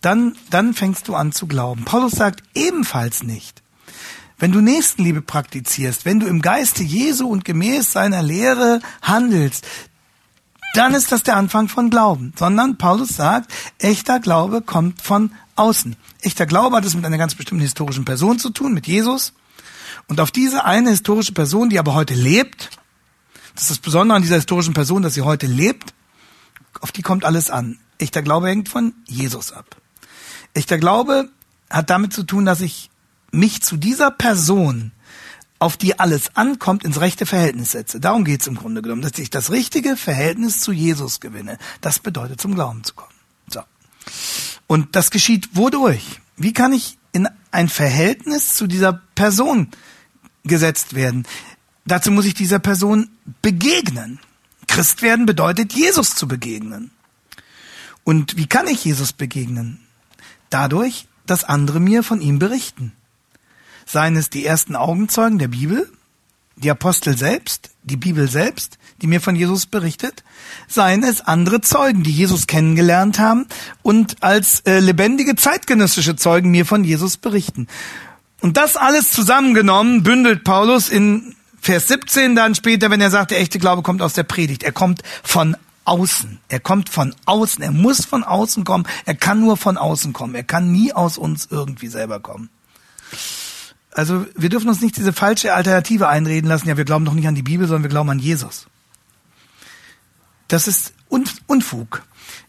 [0.00, 1.84] Dann, dann fängst du an zu glauben.
[1.84, 3.62] Paulus sagt ebenfalls nicht,
[4.40, 9.66] wenn du Nächstenliebe praktizierst, wenn du im Geiste Jesu und gemäß seiner Lehre handelst,
[10.74, 12.32] dann ist das der Anfang von Glauben.
[12.36, 15.94] Sondern Paulus sagt, echter Glaube kommt von außen.
[16.22, 19.34] Echter Glaube hat es mit einer ganz bestimmten historischen Person zu tun, mit Jesus.
[20.08, 22.70] Und auf diese eine historische Person, die aber heute lebt,
[23.54, 25.92] das ist das Besondere an dieser historischen Person, dass sie heute lebt,
[26.80, 27.78] auf die kommt alles an.
[27.98, 29.76] Echter Glaube hängt von Jesus ab.
[30.54, 31.28] Echter Glaube
[31.68, 32.89] hat damit zu tun, dass ich
[33.32, 34.92] mich zu dieser Person,
[35.58, 38.00] auf die alles ankommt, ins rechte Verhältnis setze.
[38.00, 41.58] Darum geht's im Grunde genommen, dass ich das richtige Verhältnis zu Jesus gewinne.
[41.82, 43.12] Das bedeutet, zum Glauben zu kommen.
[43.48, 43.60] So.
[44.66, 46.20] Und das geschieht wodurch?
[46.36, 49.68] Wie kann ich in ein Verhältnis zu dieser Person
[50.44, 51.26] gesetzt werden?
[51.84, 53.10] Dazu muss ich dieser Person
[53.42, 54.18] begegnen.
[54.66, 56.90] Christ werden bedeutet, Jesus zu begegnen.
[58.04, 59.80] Und wie kann ich Jesus begegnen?
[60.48, 62.92] Dadurch, dass andere mir von ihm berichten.
[63.92, 65.90] Seien es die ersten Augenzeugen der Bibel,
[66.54, 70.22] die Apostel selbst, die Bibel selbst, die mir von Jesus berichtet,
[70.68, 73.46] seien es andere Zeugen, die Jesus kennengelernt haben
[73.82, 77.66] und als äh, lebendige zeitgenössische Zeugen mir von Jesus berichten.
[78.40, 83.40] Und das alles zusammengenommen bündelt Paulus in Vers 17 dann später, wenn er sagt, der
[83.40, 84.62] echte Glaube kommt aus der Predigt.
[84.62, 86.38] Er kommt von außen.
[86.48, 87.60] Er kommt von außen.
[87.60, 88.86] Er muss von außen kommen.
[89.04, 90.36] Er kann nur von außen kommen.
[90.36, 92.50] Er kann nie aus uns irgendwie selber kommen.
[93.92, 97.26] Also wir dürfen uns nicht diese falsche Alternative einreden lassen, ja, wir glauben doch nicht
[97.26, 98.66] an die Bibel, sondern wir glauben an Jesus.
[100.48, 102.02] Das ist Unfug,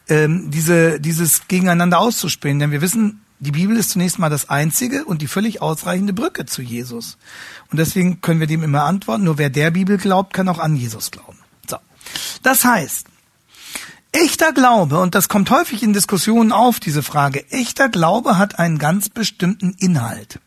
[0.08, 5.04] ähm, diese, dieses gegeneinander auszuspielen, denn wir wissen, die Bibel ist zunächst mal das einzige
[5.04, 7.18] und die völlig ausreichende Brücke zu Jesus.
[7.72, 10.76] Und deswegen können wir dem immer antworten, nur wer der Bibel glaubt, kann auch an
[10.76, 11.40] Jesus glauben.
[11.68, 11.78] So.
[12.44, 13.08] Das heißt,
[14.12, 18.78] echter Glaube, und das kommt häufig in Diskussionen auf, diese Frage, echter Glaube hat einen
[18.78, 20.40] ganz bestimmten Inhalt.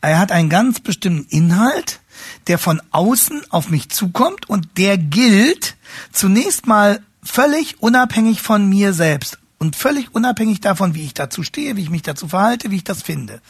[0.00, 2.00] Er hat einen ganz bestimmten Inhalt,
[2.46, 5.76] der von außen auf mich zukommt und der gilt
[6.12, 11.76] zunächst mal völlig unabhängig von mir selbst und völlig unabhängig davon, wie ich dazu stehe,
[11.76, 13.42] wie ich mich dazu verhalte, wie ich das finde.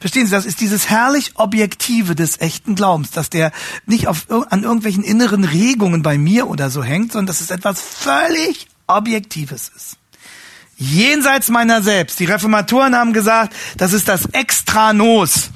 [0.00, 3.52] Verstehen Sie, das ist dieses herrlich Objektive des echten Glaubens, dass der
[3.86, 7.80] nicht auf, an irgendwelchen inneren Regungen bei mir oder so hängt, sondern dass es etwas
[7.80, 9.96] völlig Objektives ist
[10.76, 12.18] jenseits meiner selbst.
[12.20, 15.50] Die Reformatoren haben gesagt, das ist das Extranos,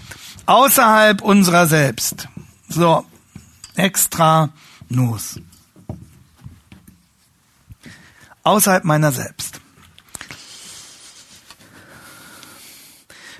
[0.48, 2.28] außerhalb unserer selbst.
[2.68, 3.04] So,
[3.76, 5.40] Extranos.
[8.42, 9.60] Außerhalb meiner selbst.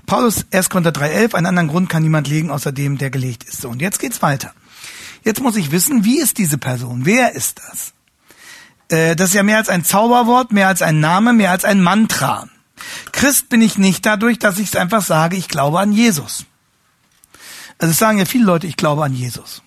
[0.05, 0.71] Paulus 1.
[0.71, 3.63] Korinther 3,11, einen anderen Grund kann niemand legen, außer dem, der gelegt ist.
[3.63, 4.53] So, und jetzt geht's weiter.
[5.25, 7.05] Jetzt muss ich wissen, wie ist diese Person?
[7.05, 7.93] Wer ist das?
[8.91, 11.83] Äh, das ist ja mehr als ein Zauberwort, mehr als ein Name, mehr als ein
[11.83, 12.49] Mantra.
[13.13, 16.47] Christ bin ich nicht dadurch, dass ich es einfach sage, ich glaube an Jesus.
[17.79, 19.63] Also es sagen ja viele Leute, ich glaube an Jesus.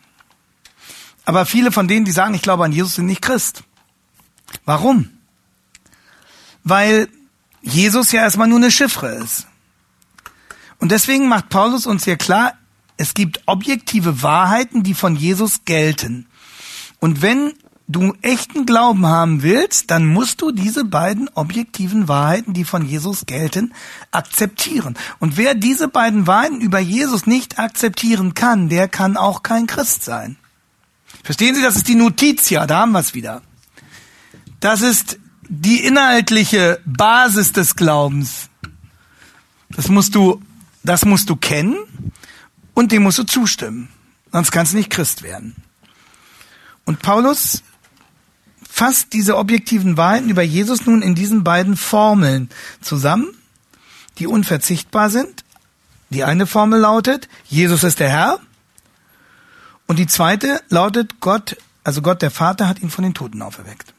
[1.25, 3.63] Aber viele von denen, die sagen, ich glaube an Jesus, sind nicht Christ.
[4.65, 5.09] Warum?
[6.63, 7.07] Weil
[7.61, 9.47] Jesus ja erstmal nur eine Chiffre ist.
[10.79, 12.53] Und deswegen macht Paulus uns hier klar,
[12.97, 16.27] es gibt objektive Wahrheiten, die von Jesus gelten.
[16.99, 17.53] Und wenn
[17.91, 23.25] du echten Glauben haben willst, dann musst du diese beiden objektiven Wahrheiten, die von Jesus
[23.25, 23.73] gelten,
[24.11, 24.97] akzeptieren.
[25.19, 30.03] Und wer diese beiden Wahrheiten über Jesus nicht akzeptieren kann, der kann auch kein Christ
[30.03, 30.37] sein.
[31.23, 33.41] Verstehen Sie, das ist die Notitia, da haben wir es wieder.
[34.59, 38.49] Das ist die inhaltliche Basis des Glaubens.
[39.69, 40.41] Das musst du,
[40.83, 41.77] das musst du kennen
[42.73, 43.89] und dem musst du zustimmen.
[44.31, 45.55] Sonst kannst du nicht Christ werden.
[46.85, 47.63] Und Paulus
[48.71, 52.49] fasst diese objektiven Wahrheiten über Jesus nun in diesen beiden Formeln
[52.79, 53.35] zusammen,
[54.17, 55.43] die unverzichtbar sind.
[56.09, 58.39] Die eine Formel lautet, Jesus ist der Herr.
[59.87, 63.93] Und die zweite lautet, Gott, also Gott der Vater hat ihn von den Toten auferweckt.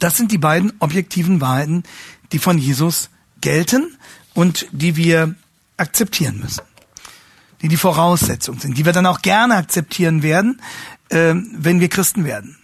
[0.00, 1.84] Das sind die beiden objektiven Wahrheiten,
[2.32, 3.10] die von Jesus
[3.40, 3.96] gelten
[4.34, 5.36] und die wir
[5.76, 6.64] akzeptieren müssen.
[7.62, 10.60] Die die Voraussetzung sind, die wir dann auch gerne akzeptieren werden,
[11.10, 12.59] äh, wenn wir Christen werden.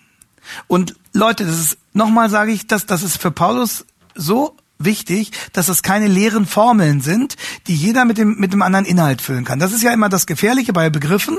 [0.67, 3.85] Und Leute, das ist, nochmal sage ich, dass das ist für Paulus
[4.15, 7.37] so wichtig, dass es keine leeren Formeln sind,
[7.67, 9.59] die jeder mit dem, mit dem anderen Inhalt füllen kann.
[9.59, 11.39] Das ist ja immer das Gefährliche bei Begriffen.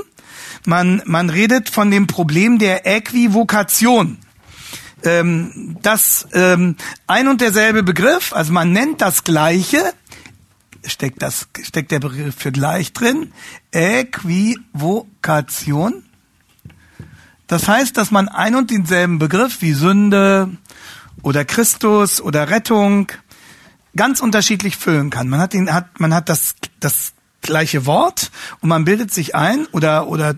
[0.66, 4.18] Man, man redet von dem Problem der Äquivokation.
[5.04, 6.74] Ähm, das ähm,
[7.06, 9.92] ein und derselbe Begriff, also man nennt das Gleiche,
[10.84, 13.32] steckt das steckt der Begriff für gleich drin,
[13.70, 16.02] Äquivokation.
[17.48, 20.50] Das heißt, dass man ein und denselben Begriff wie Sünde
[21.22, 23.10] oder Christus oder Rettung
[23.96, 25.28] ganz unterschiedlich füllen kann.
[25.28, 28.30] Man hat den, hat, man hat das, das gleiche Wort
[28.60, 30.36] und man bildet sich ein oder, oder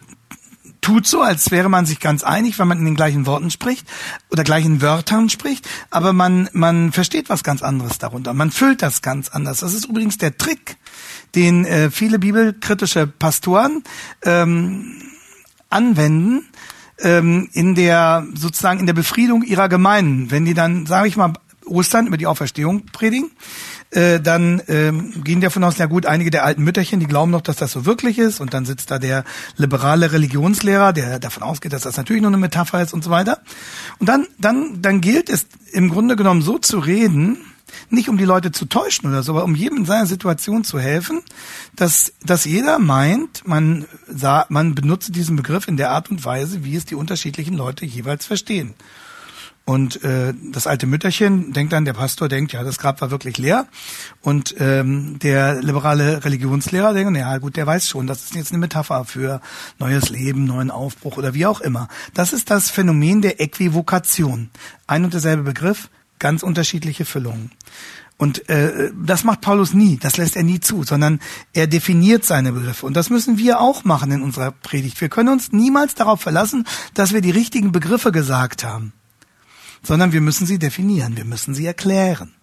[0.81, 3.87] tut so, als wäre man sich ganz einig, wenn man in den gleichen Worten spricht
[4.31, 8.33] oder gleichen Wörtern spricht, aber man, man versteht was ganz anderes darunter.
[8.33, 9.61] Man füllt das ganz anders.
[9.61, 10.77] Das ist übrigens der Trick,
[11.35, 13.83] den äh, viele bibelkritische Pastoren
[14.23, 15.03] ähm,
[15.69, 16.47] anwenden,
[17.03, 21.33] ähm, in der sozusagen in der Befriedung ihrer Gemeinden, wenn die dann, sage ich mal,
[21.67, 23.31] Ostern über die Auferstehung predigen,
[23.91, 27.41] äh, dann ähm, gehen davon aus, ja gut, einige der alten Mütterchen, die glauben noch,
[27.41, 29.25] dass das so wirklich ist, und dann sitzt da der
[29.57, 33.41] liberale Religionslehrer, der davon ausgeht, dass das natürlich nur eine Metapher ist und so weiter.
[33.99, 37.39] Und dann, dann, dann gilt es im Grunde genommen so zu reden,
[37.89, 40.79] nicht um die Leute zu täuschen oder so, aber um jedem in seiner Situation zu
[40.79, 41.23] helfen,
[41.77, 46.65] dass, dass jeder meint, man, sah, man benutze diesen Begriff in der Art und Weise,
[46.65, 48.75] wie es die unterschiedlichen Leute jeweils verstehen.
[49.71, 53.39] Und äh, das alte Mütterchen denkt dann, der Pastor denkt, ja, das Grab war wirklich
[53.39, 53.69] leer.
[54.21, 58.59] Und ähm, der liberale Religionslehrer denkt, ja gut, der weiß schon, das ist jetzt eine
[58.59, 59.41] Metapher für
[59.79, 61.87] neues Leben, neuen Aufbruch oder wie auch immer.
[62.15, 64.51] Das ist das Phänomen der Äquivokation.
[64.89, 65.89] Ein und derselbe Begriff,
[66.21, 67.51] ganz unterschiedliche Füllungen.
[68.21, 71.21] Und äh, das macht Paulus nie, das lässt er nie zu, sondern
[71.55, 72.85] er definiert seine Begriffe.
[72.85, 75.01] Und das müssen wir auch machen in unserer Predigt.
[75.01, 78.93] Wir können uns niemals darauf verlassen, dass wir die richtigen Begriffe gesagt haben,
[79.83, 82.35] sondern wir müssen sie definieren, wir müssen sie erklären.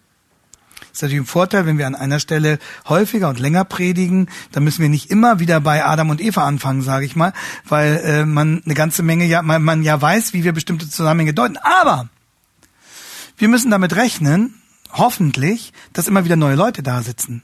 [0.79, 2.57] Das ist natürlich ein Vorteil, wenn wir an einer Stelle
[2.89, 6.81] häufiger und länger predigen, dann müssen wir nicht immer wieder bei Adam und Eva anfangen,
[6.81, 7.33] sage ich mal,
[7.67, 11.35] weil äh, man eine ganze Menge ja man, man ja weiß, wie wir bestimmte Zusammenhänge
[11.35, 11.57] deuten.
[11.57, 12.09] Aber
[13.37, 14.61] wir müssen damit rechnen,
[14.91, 17.43] hoffentlich, dass immer wieder neue Leute da sitzen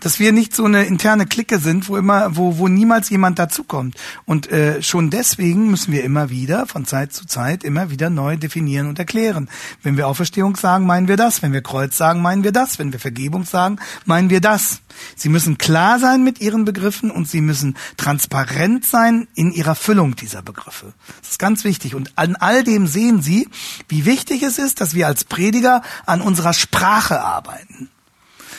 [0.00, 3.96] dass wir nicht so eine interne Clique sind, wo immer, wo, wo niemals jemand dazukommt.
[4.24, 8.36] Und äh, schon deswegen müssen wir immer wieder, von Zeit zu Zeit, immer wieder neu
[8.36, 9.48] definieren und erklären.
[9.82, 11.42] Wenn wir Auferstehung sagen, meinen wir das.
[11.42, 12.78] Wenn wir Kreuz sagen, meinen wir das.
[12.78, 14.80] Wenn wir Vergebung sagen, meinen wir das.
[15.16, 20.16] Sie müssen klar sein mit ihren Begriffen und sie müssen transparent sein in ihrer Füllung
[20.16, 20.92] dieser Begriffe.
[21.20, 21.94] Das ist ganz wichtig.
[21.94, 23.48] Und an all dem sehen Sie,
[23.88, 27.90] wie wichtig es ist, dass wir als Prediger an unserer Sprache arbeiten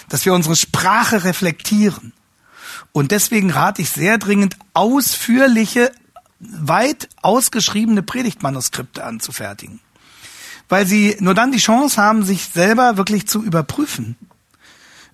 [0.10, 2.14] dass wir unsere Sprache reflektieren.
[2.92, 5.92] Und deswegen rate ich sehr dringend, ausführliche,
[6.40, 9.80] weit ausgeschriebene Predigtmanuskripte anzufertigen.
[10.70, 14.16] Weil sie nur dann die Chance haben, sich selber wirklich zu überprüfen.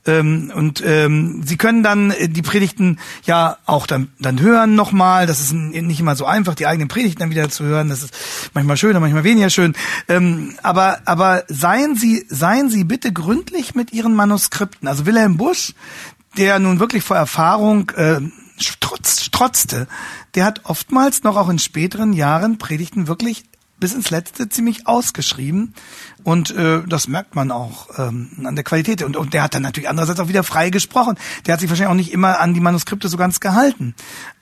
[0.06, 5.28] Ähm, und ähm, sie können dann äh, die Predigten ja auch dann, dann hören nochmal.
[5.28, 7.90] Das ist nicht immer so einfach, die eigenen Predigten dann wieder zu hören.
[7.90, 8.14] Das ist
[8.54, 9.76] manchmal schöner, manchmal weniger schön.
[10.08, 14.88] Ähm, aber, aber seien Sie, seien Sie bitte gründlich mit Ihren Manuskripten.
[14.88, 15.74] Also Wilhelm Busch,
[16.38, 18.22] der nun wirklich vor Erfahrung äh,
[18.80, 19.88] trotz, trotzte,
[20.36, 23.44] der hat oftmals noch auch in späteren Jahren Predigten wirklich
[23.82, 25.74] bis ins Letzte ziemlich ausgeschrieben.
[26.24, 29.02] Und äh, das merkt man auch ähm, an der Qualität.
[29.02, 31.18] Und, und der hat dann natürlich andererseits auch wieder frei gesprochen.
[31.46, 33.94] Der hat sich wahrscheinlich auch nicht immer an die Manuskripte so ganz gehalten.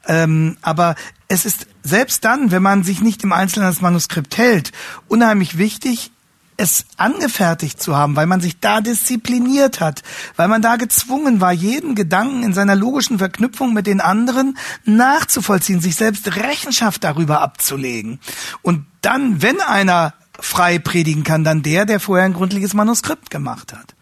[0.08, 0.94] Ähm, aber
[1.28, 4.72] es ist selbst dann, wenn man sich nicht im Einzelnen ans Manuskript hält,
[5.08, 6.12] unheimlich wichtig,
[6.60, 10.04] es angefertigt zu haben, weil man sich da diszipliniert hat,
[10.36, 15.80] weil man da gezwungen war, jeden Gedanken in seiner logischen Verknüpfung mit den anderen nachzuvollziehen,
[15.80, 18.20] sich selbst Rechenschaft darüber abzulegen.
[18.62, 23.74] Und dann, wenn einer frei predigen kann, dann der, der vorher ein gründliches Manuskript gemacht
[23.74, 23.96] hat.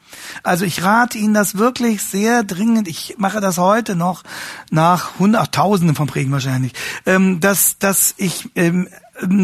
[0.43, 2.87] Also ich rate Ihnen das wirklich sehr dringend.
[2.87, 4.23] Ich mache das heute noch
[4.71, 6.73] nach hunderttausenden von Prägen wahrscheinlich,
[7.05, 8.87] ähm, dass, dass ich ähm,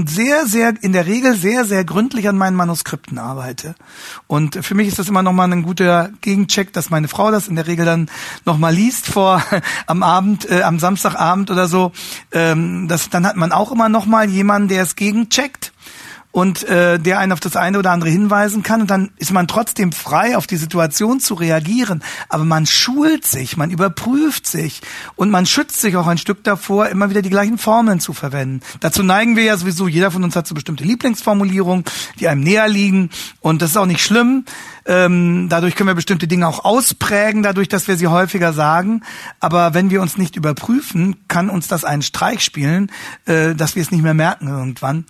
[0.05, 3.75] sehr, sehr, in der Regel sehr, sehr gründlich an meinen Manuskripten arbeite.
[4.27, 7.55] Und für mich ist das immer nochmal ein guter Gegencheck, dass meine Frau das in
[7.55, 8.09] der Regel dann
[8.45, 9.43] nochmal liest vor,
[9.87, 11.91] am Abend, äh, am Samstagabend oder so.
[12.31, 15.73] Ähm, das, dann hat man auch immer nochmal jemanden, der es gegencheckt
[16.33, 19.47] und äh, der einen auf das eine oder andere hinweisen kann und dann ist man
[19.47, 22.03] trotzdem frei, auf die Situation zu reagieren.
[22.27, 24.81] Aber man schult sich, man überprüft sich
[25.15, 28.61] und man schützt sich auch ein Stück davor, immer wieder die gleichen Formeln zu verwenden.
[28.79, 31.85] Dazu neigen wir ja sowieso, jeder von uns hat so bestimmte Lieblingsformulierungen,
[32.19, 34.45] die einem näher liegen und das ist auch nicht schlimm.
[34.85, 39.01] Ähm, dadurch können wir bestimmte Dinge auch ausprägen, dadurch, dass wir sie häufiger sagen.
[39.39, 42.91] Aber wenn wir uns nicht überprüfen, kann uns das einen Streich spielen,
[43.25, 45.05] äh, dass wir es nicht mehr merken irgendwann.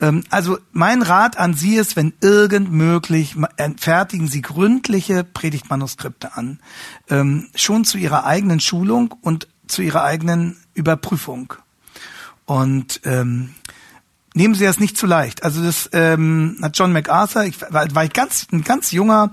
[0.00, 3.34] Ähm, also mein Rat an Sie ist, wenn irgend möglich,
[3.78, 6.60] fertigen Sie gründliche Predigtmanuskripte an,
[7.10, 11.52] ähm, schon zu Ihrer eigenen Schulung und zu Ihrer eigenen Überprüfung.
[12.46, 13.56] Und ähm,
[14.34, 15.42] nehmen Sie das nicht zu leicht.
[15.42, 19.32] Also das ähm, hat John MacArthur, ich war, war ich ganz ein ganz junger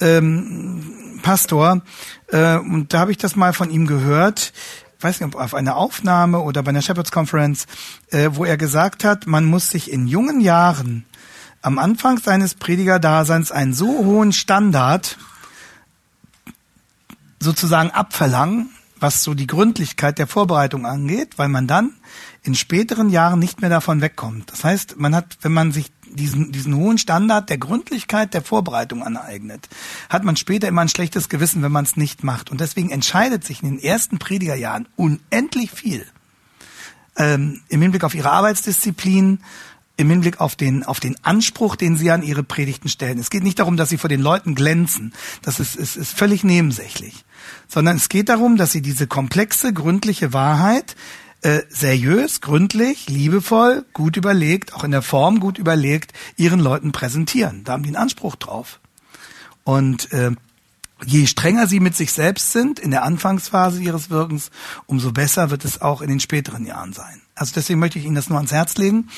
[0.00, 1.82] ähm, Pastor
[2.32, 4.52] äh, und da habe ich das mal von ihm gehört.
[5.00, 7.66] Weiß nicht, auf einer Aufnahme oder bei einer Shepherds Conference,
[8.10, 11.06] äh, wo er gesagt hat, man muss sich in jungen Jahren
[11.62, 15.18] am Anfang seines Predigerdaseins einen so hohen Standard
[17.38, 21.94] sozusagen abverlangen, was so die Gründlichkeit der Vorbereitung angeht, weil man dann
[22.42, 24.52] in späteren Jahren nicht mehr davon wegkommt.
[24.52, 29.02] Das heißt, man hat, wenn man sich diesen, diesen hohen Standard der Gründlichkeit der Vorbereitung
[29.02, 29.68] aneignet,
[30.08, 32.50] hat man später immer ein schlechtes Gewissen, wenn man es nicht macht.
[32.50, 36.06] Und deswegen entscheidet sich in den ersten Predigerjahren unendlich viel
[37.16, 39.40] ähm, im Hinblick auf ihre Arbeitsdisziplin,
[39.96, 43.18] im Hinblick auf den, auf den Anspruch, den sie an ihre Predigten stellen.
[43.18, 45.12] Es geht nicht darum, dass sie vor den Leuten glänzen.
[45.42, 47.24] Das ist, ist, ist völlig nebensächlich.
[47.68, 50.96] Sondern es geht darum, dass sie diese komplexe, gründliche Wahrheit
[51.42, 57.64] äh, seriös, gründlich, liebevoll, gut überlegt, auch in der Form gut überlegt, ihren Leuten präsentieren.
[57.64, 58.80] Da haben die einen Anspruch drauf.
[59.64, 60.32] Und äh,
[61.04, 64.50] je strenger sie mit sich selbst sind in der Anfangsphase ihres Wirkens,
[64.86, 67.22] umso besser wird es auch in den späteren Jahren sein.
[67.40, 69.08] Also deswegen möchte ich Ihnen das nur ans Herz legen,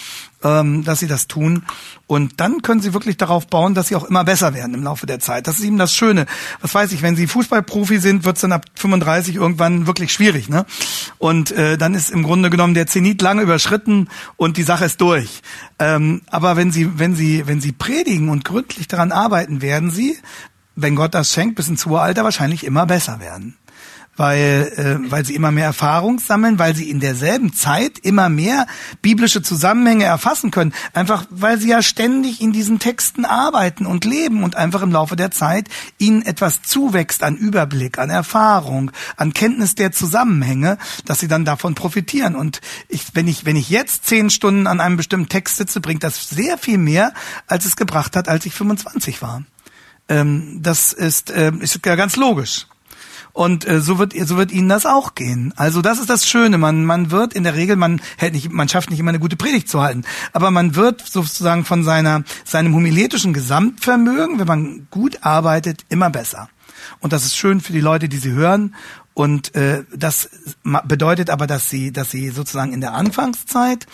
[0.44, 1.64] ähm, dass Sie das tun.
[2.06, 5.06] Und dann können Sie wirklich darauf bauen, dass Sie auch immer besser werden im Laufe
[5.06, 5.48] der Zeit.
[5.48, 6.26] Das ist eben das Schöne.
[6.60, 10.48] Was weiß ich, wenn Sie Fußballprofi sind, wird es dann ab 35 irgendwann wirklich schwierig.
[10.48, 10.66] Ne?
[11.18, 15.00] Und äh, dann ist im Grunde genommen der Zenit lange überschritten und die Sache ist
[15.00, 15.42] durch.
[15.80, 20.16] Ähm, aber wenn Sie, wenn Sie, wenn Sie predigen und gründlich daran arbeiten, werden Sie,
[20.76, 23.56] wenn Gott das schenkt, bis ins hohe Alter wahrscheinlich immer besser werden
[24.16, 28.66] weil, äh, weil sie immer mehr Erfahrung sammeln, weil sie in derselben Zeit immer mehr
[29.00, 30.74] biblische Zusammenhänge erfassen können.
[30.92, 35.16] Einfach weil sie ja ständig in diesen Texten arbeiten und leben und einfach im Laufe
[35.16, 41.28] der Zeit ihnen etwas zuwächst an Überblick, an Erfahrung, an Kenntnis der Zusammenhänge, dass sie
[41.28, 42.36] dann davon profitieren.
[42.36, 46.04] Und ich, wenn ich, wenn ich jetzt zehn Stunden an einem bestimmten Text sitze, bringt
[46.04, 47.14] das sehr viel mehr,
[47.46, 49.42] als es gebracht hat, als ich 25 war.
[50.08, 52.66] Ähm, das ist, ähm, ist ja ganz logisch.
[53.32, 55.54] Und äh, so wird so wird ihnen das auch gehen.
[55.56, 56.58] Also das ist das Schöne.
[56.58, 59.36] Man man wird in der Regel man hält nicht man schafft nicht immer eine gute
[59.36, 65.18] Predigt zu halten, aber man wird sozusagen von seiner seinem homiletischen Gesamtvermögen, wenn man gut
[65.22, 66.48] arbeitet, immer besser.
[67.00, 68.74] Und das ist schön für die Leute, die sie hören.
[69.14, 70.28] Und äh, das
[70.84, 73.86] bedeutet aber, dass sie dass sie sozusagen in der Anfangszeit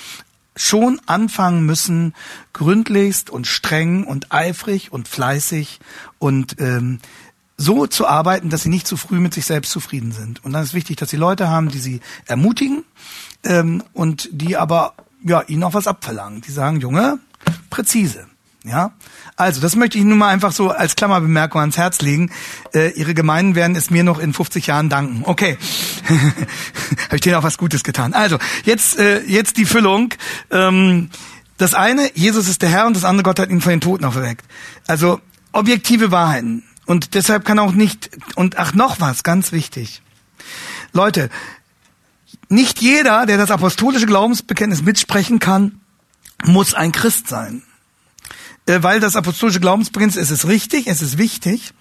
[0.57, 2.14] schon anfangen müssen,
[2.53, 5.78] gründlichst und streng und eifrig und fleißig
[6.18, 6.99] und ähm,
[7.59, 10.42] so zu arbeiten, dass sie nicht zu früh mit sich selbst zufrieden sind.
[10.44, 12.84] Und dann ist wichtig, dass sie Leute haben, die sie ermutigen
[13.44, 14.94] ähm, und die aber
[15.24, 16.40] ja ihnen auch was abverlangen.
[16.40, 17.18] Die sagen, Junge,
[17.68, 18.26] präzise.
[18.64, 18.92] Ja,
[19.36, 22.30] also das möchte ich nun mal einfach so als Klammerbemerkung ans Herz legen.
[22.74, 25.22] Äh, ihre Gemeinden werden es mir noch in 50 Jahren danken.
[25.24, 25.56] Okay,
[27.06, 28.14] habe ich denen auch was Gutes getan.
[28.14, 30.12] Also jetzt äh, jetzt die Füllung.
[30.50, 31.11] Ähm,
[31.56, 34.04] das eine, Jesus ist der Herr und das andere, Gott hat ihn von den Toten
[34.04, 34.44] auferweckt.
[34.86, 35.20] Also
[35.52, 36.62] objektive Wahrheiten.
[36.89, 40.01] Und deshalb kann auch nicht, und ach noch was, ganz wichtig.
[40.95, 41.28] Leute,
[42.49, 45.82] nicht jeder, der das apostolische Glaubensbekenntnis mitsprechen kann,
[46.45, 47.62] muss ein Christ sein.
[48.64, 51.74] Äh, weil das apostolische Glaubensbekenntnis, es ist richtig, es ist wichtig,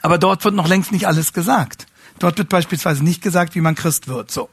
[0.00, 1.86] aber dort wird noch längst nicht alles gesagt.
[2.18, 4.48] Dort wird beispielsweise nicht gesagt, wie man Christ wird, so.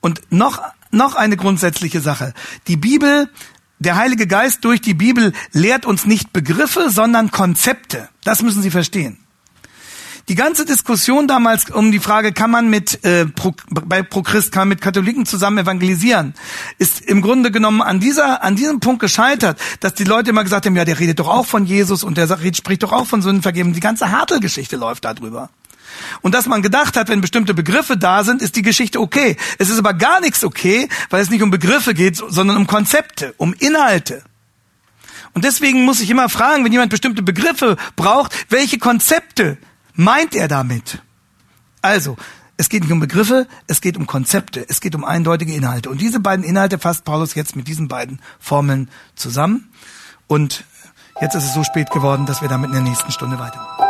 [0.00, 0.58] Und noch,
[0.90, 2.32] noch eine grundsätzliche Sache.
[2.66, 3.28] Die Bibel
[3.80, 8.08] der Heilige Geist durch die Bibel lehrt uns nicht Begriffe, sondern Konzepte.
[8.24, 9.18] Das müssen Sie verstehen.
[10.28, 14.60] Die ganze Diskussion damals um die Frage, kann man mit äh, pro, bei Prochrist, kann
[14.60, 16.34] man mit Katholiken zusammen evangelisieren,
[16.78, 20.66] ist im Grunde genommen an dieser an diesem Punkt gescheitert, dass die Leute immer gesagt
[20.66, 23.72] haben, ja, der redet doch auch von Jesus und der spricht doch auch von Sündenvergeben.
[23.72, 25.50] Die ganze Hartl-Geschichte läuft darüber.
[26.22, 29.36] Und dass man gedacht hat, wenn bestimmte Begriffe da sind, ist die Geschichte okay.
[29.58, 33.34] Es ist aber gar nichts okay, weil es nicht um Begriffe geht, sondern um Konzepte,
[33.36, 34.22] um Inhalte.
[35.32, 39.58] Und deswegen muss ich immer fragen, wenn jemand bestimmte Begriffe braucht, welche Konzepte
[39.94, 41.02] meint er damit?
[41.82, 42.16] Also,
[42.56, 45.88] es geht nicht um Begriffe, es geht um Konzepte, es geht um eindeutige Inhalte.
[45.88, 49.72] Und diese beiden Inhalte fasst Paulus jetzt mit diesen beiden Formeln zusammen.
[50.26, 50.64] Und
[51.20, 53.89] jetzt ist es so spät geworden, dass wir damit in der nächsten Stunde weitermachen.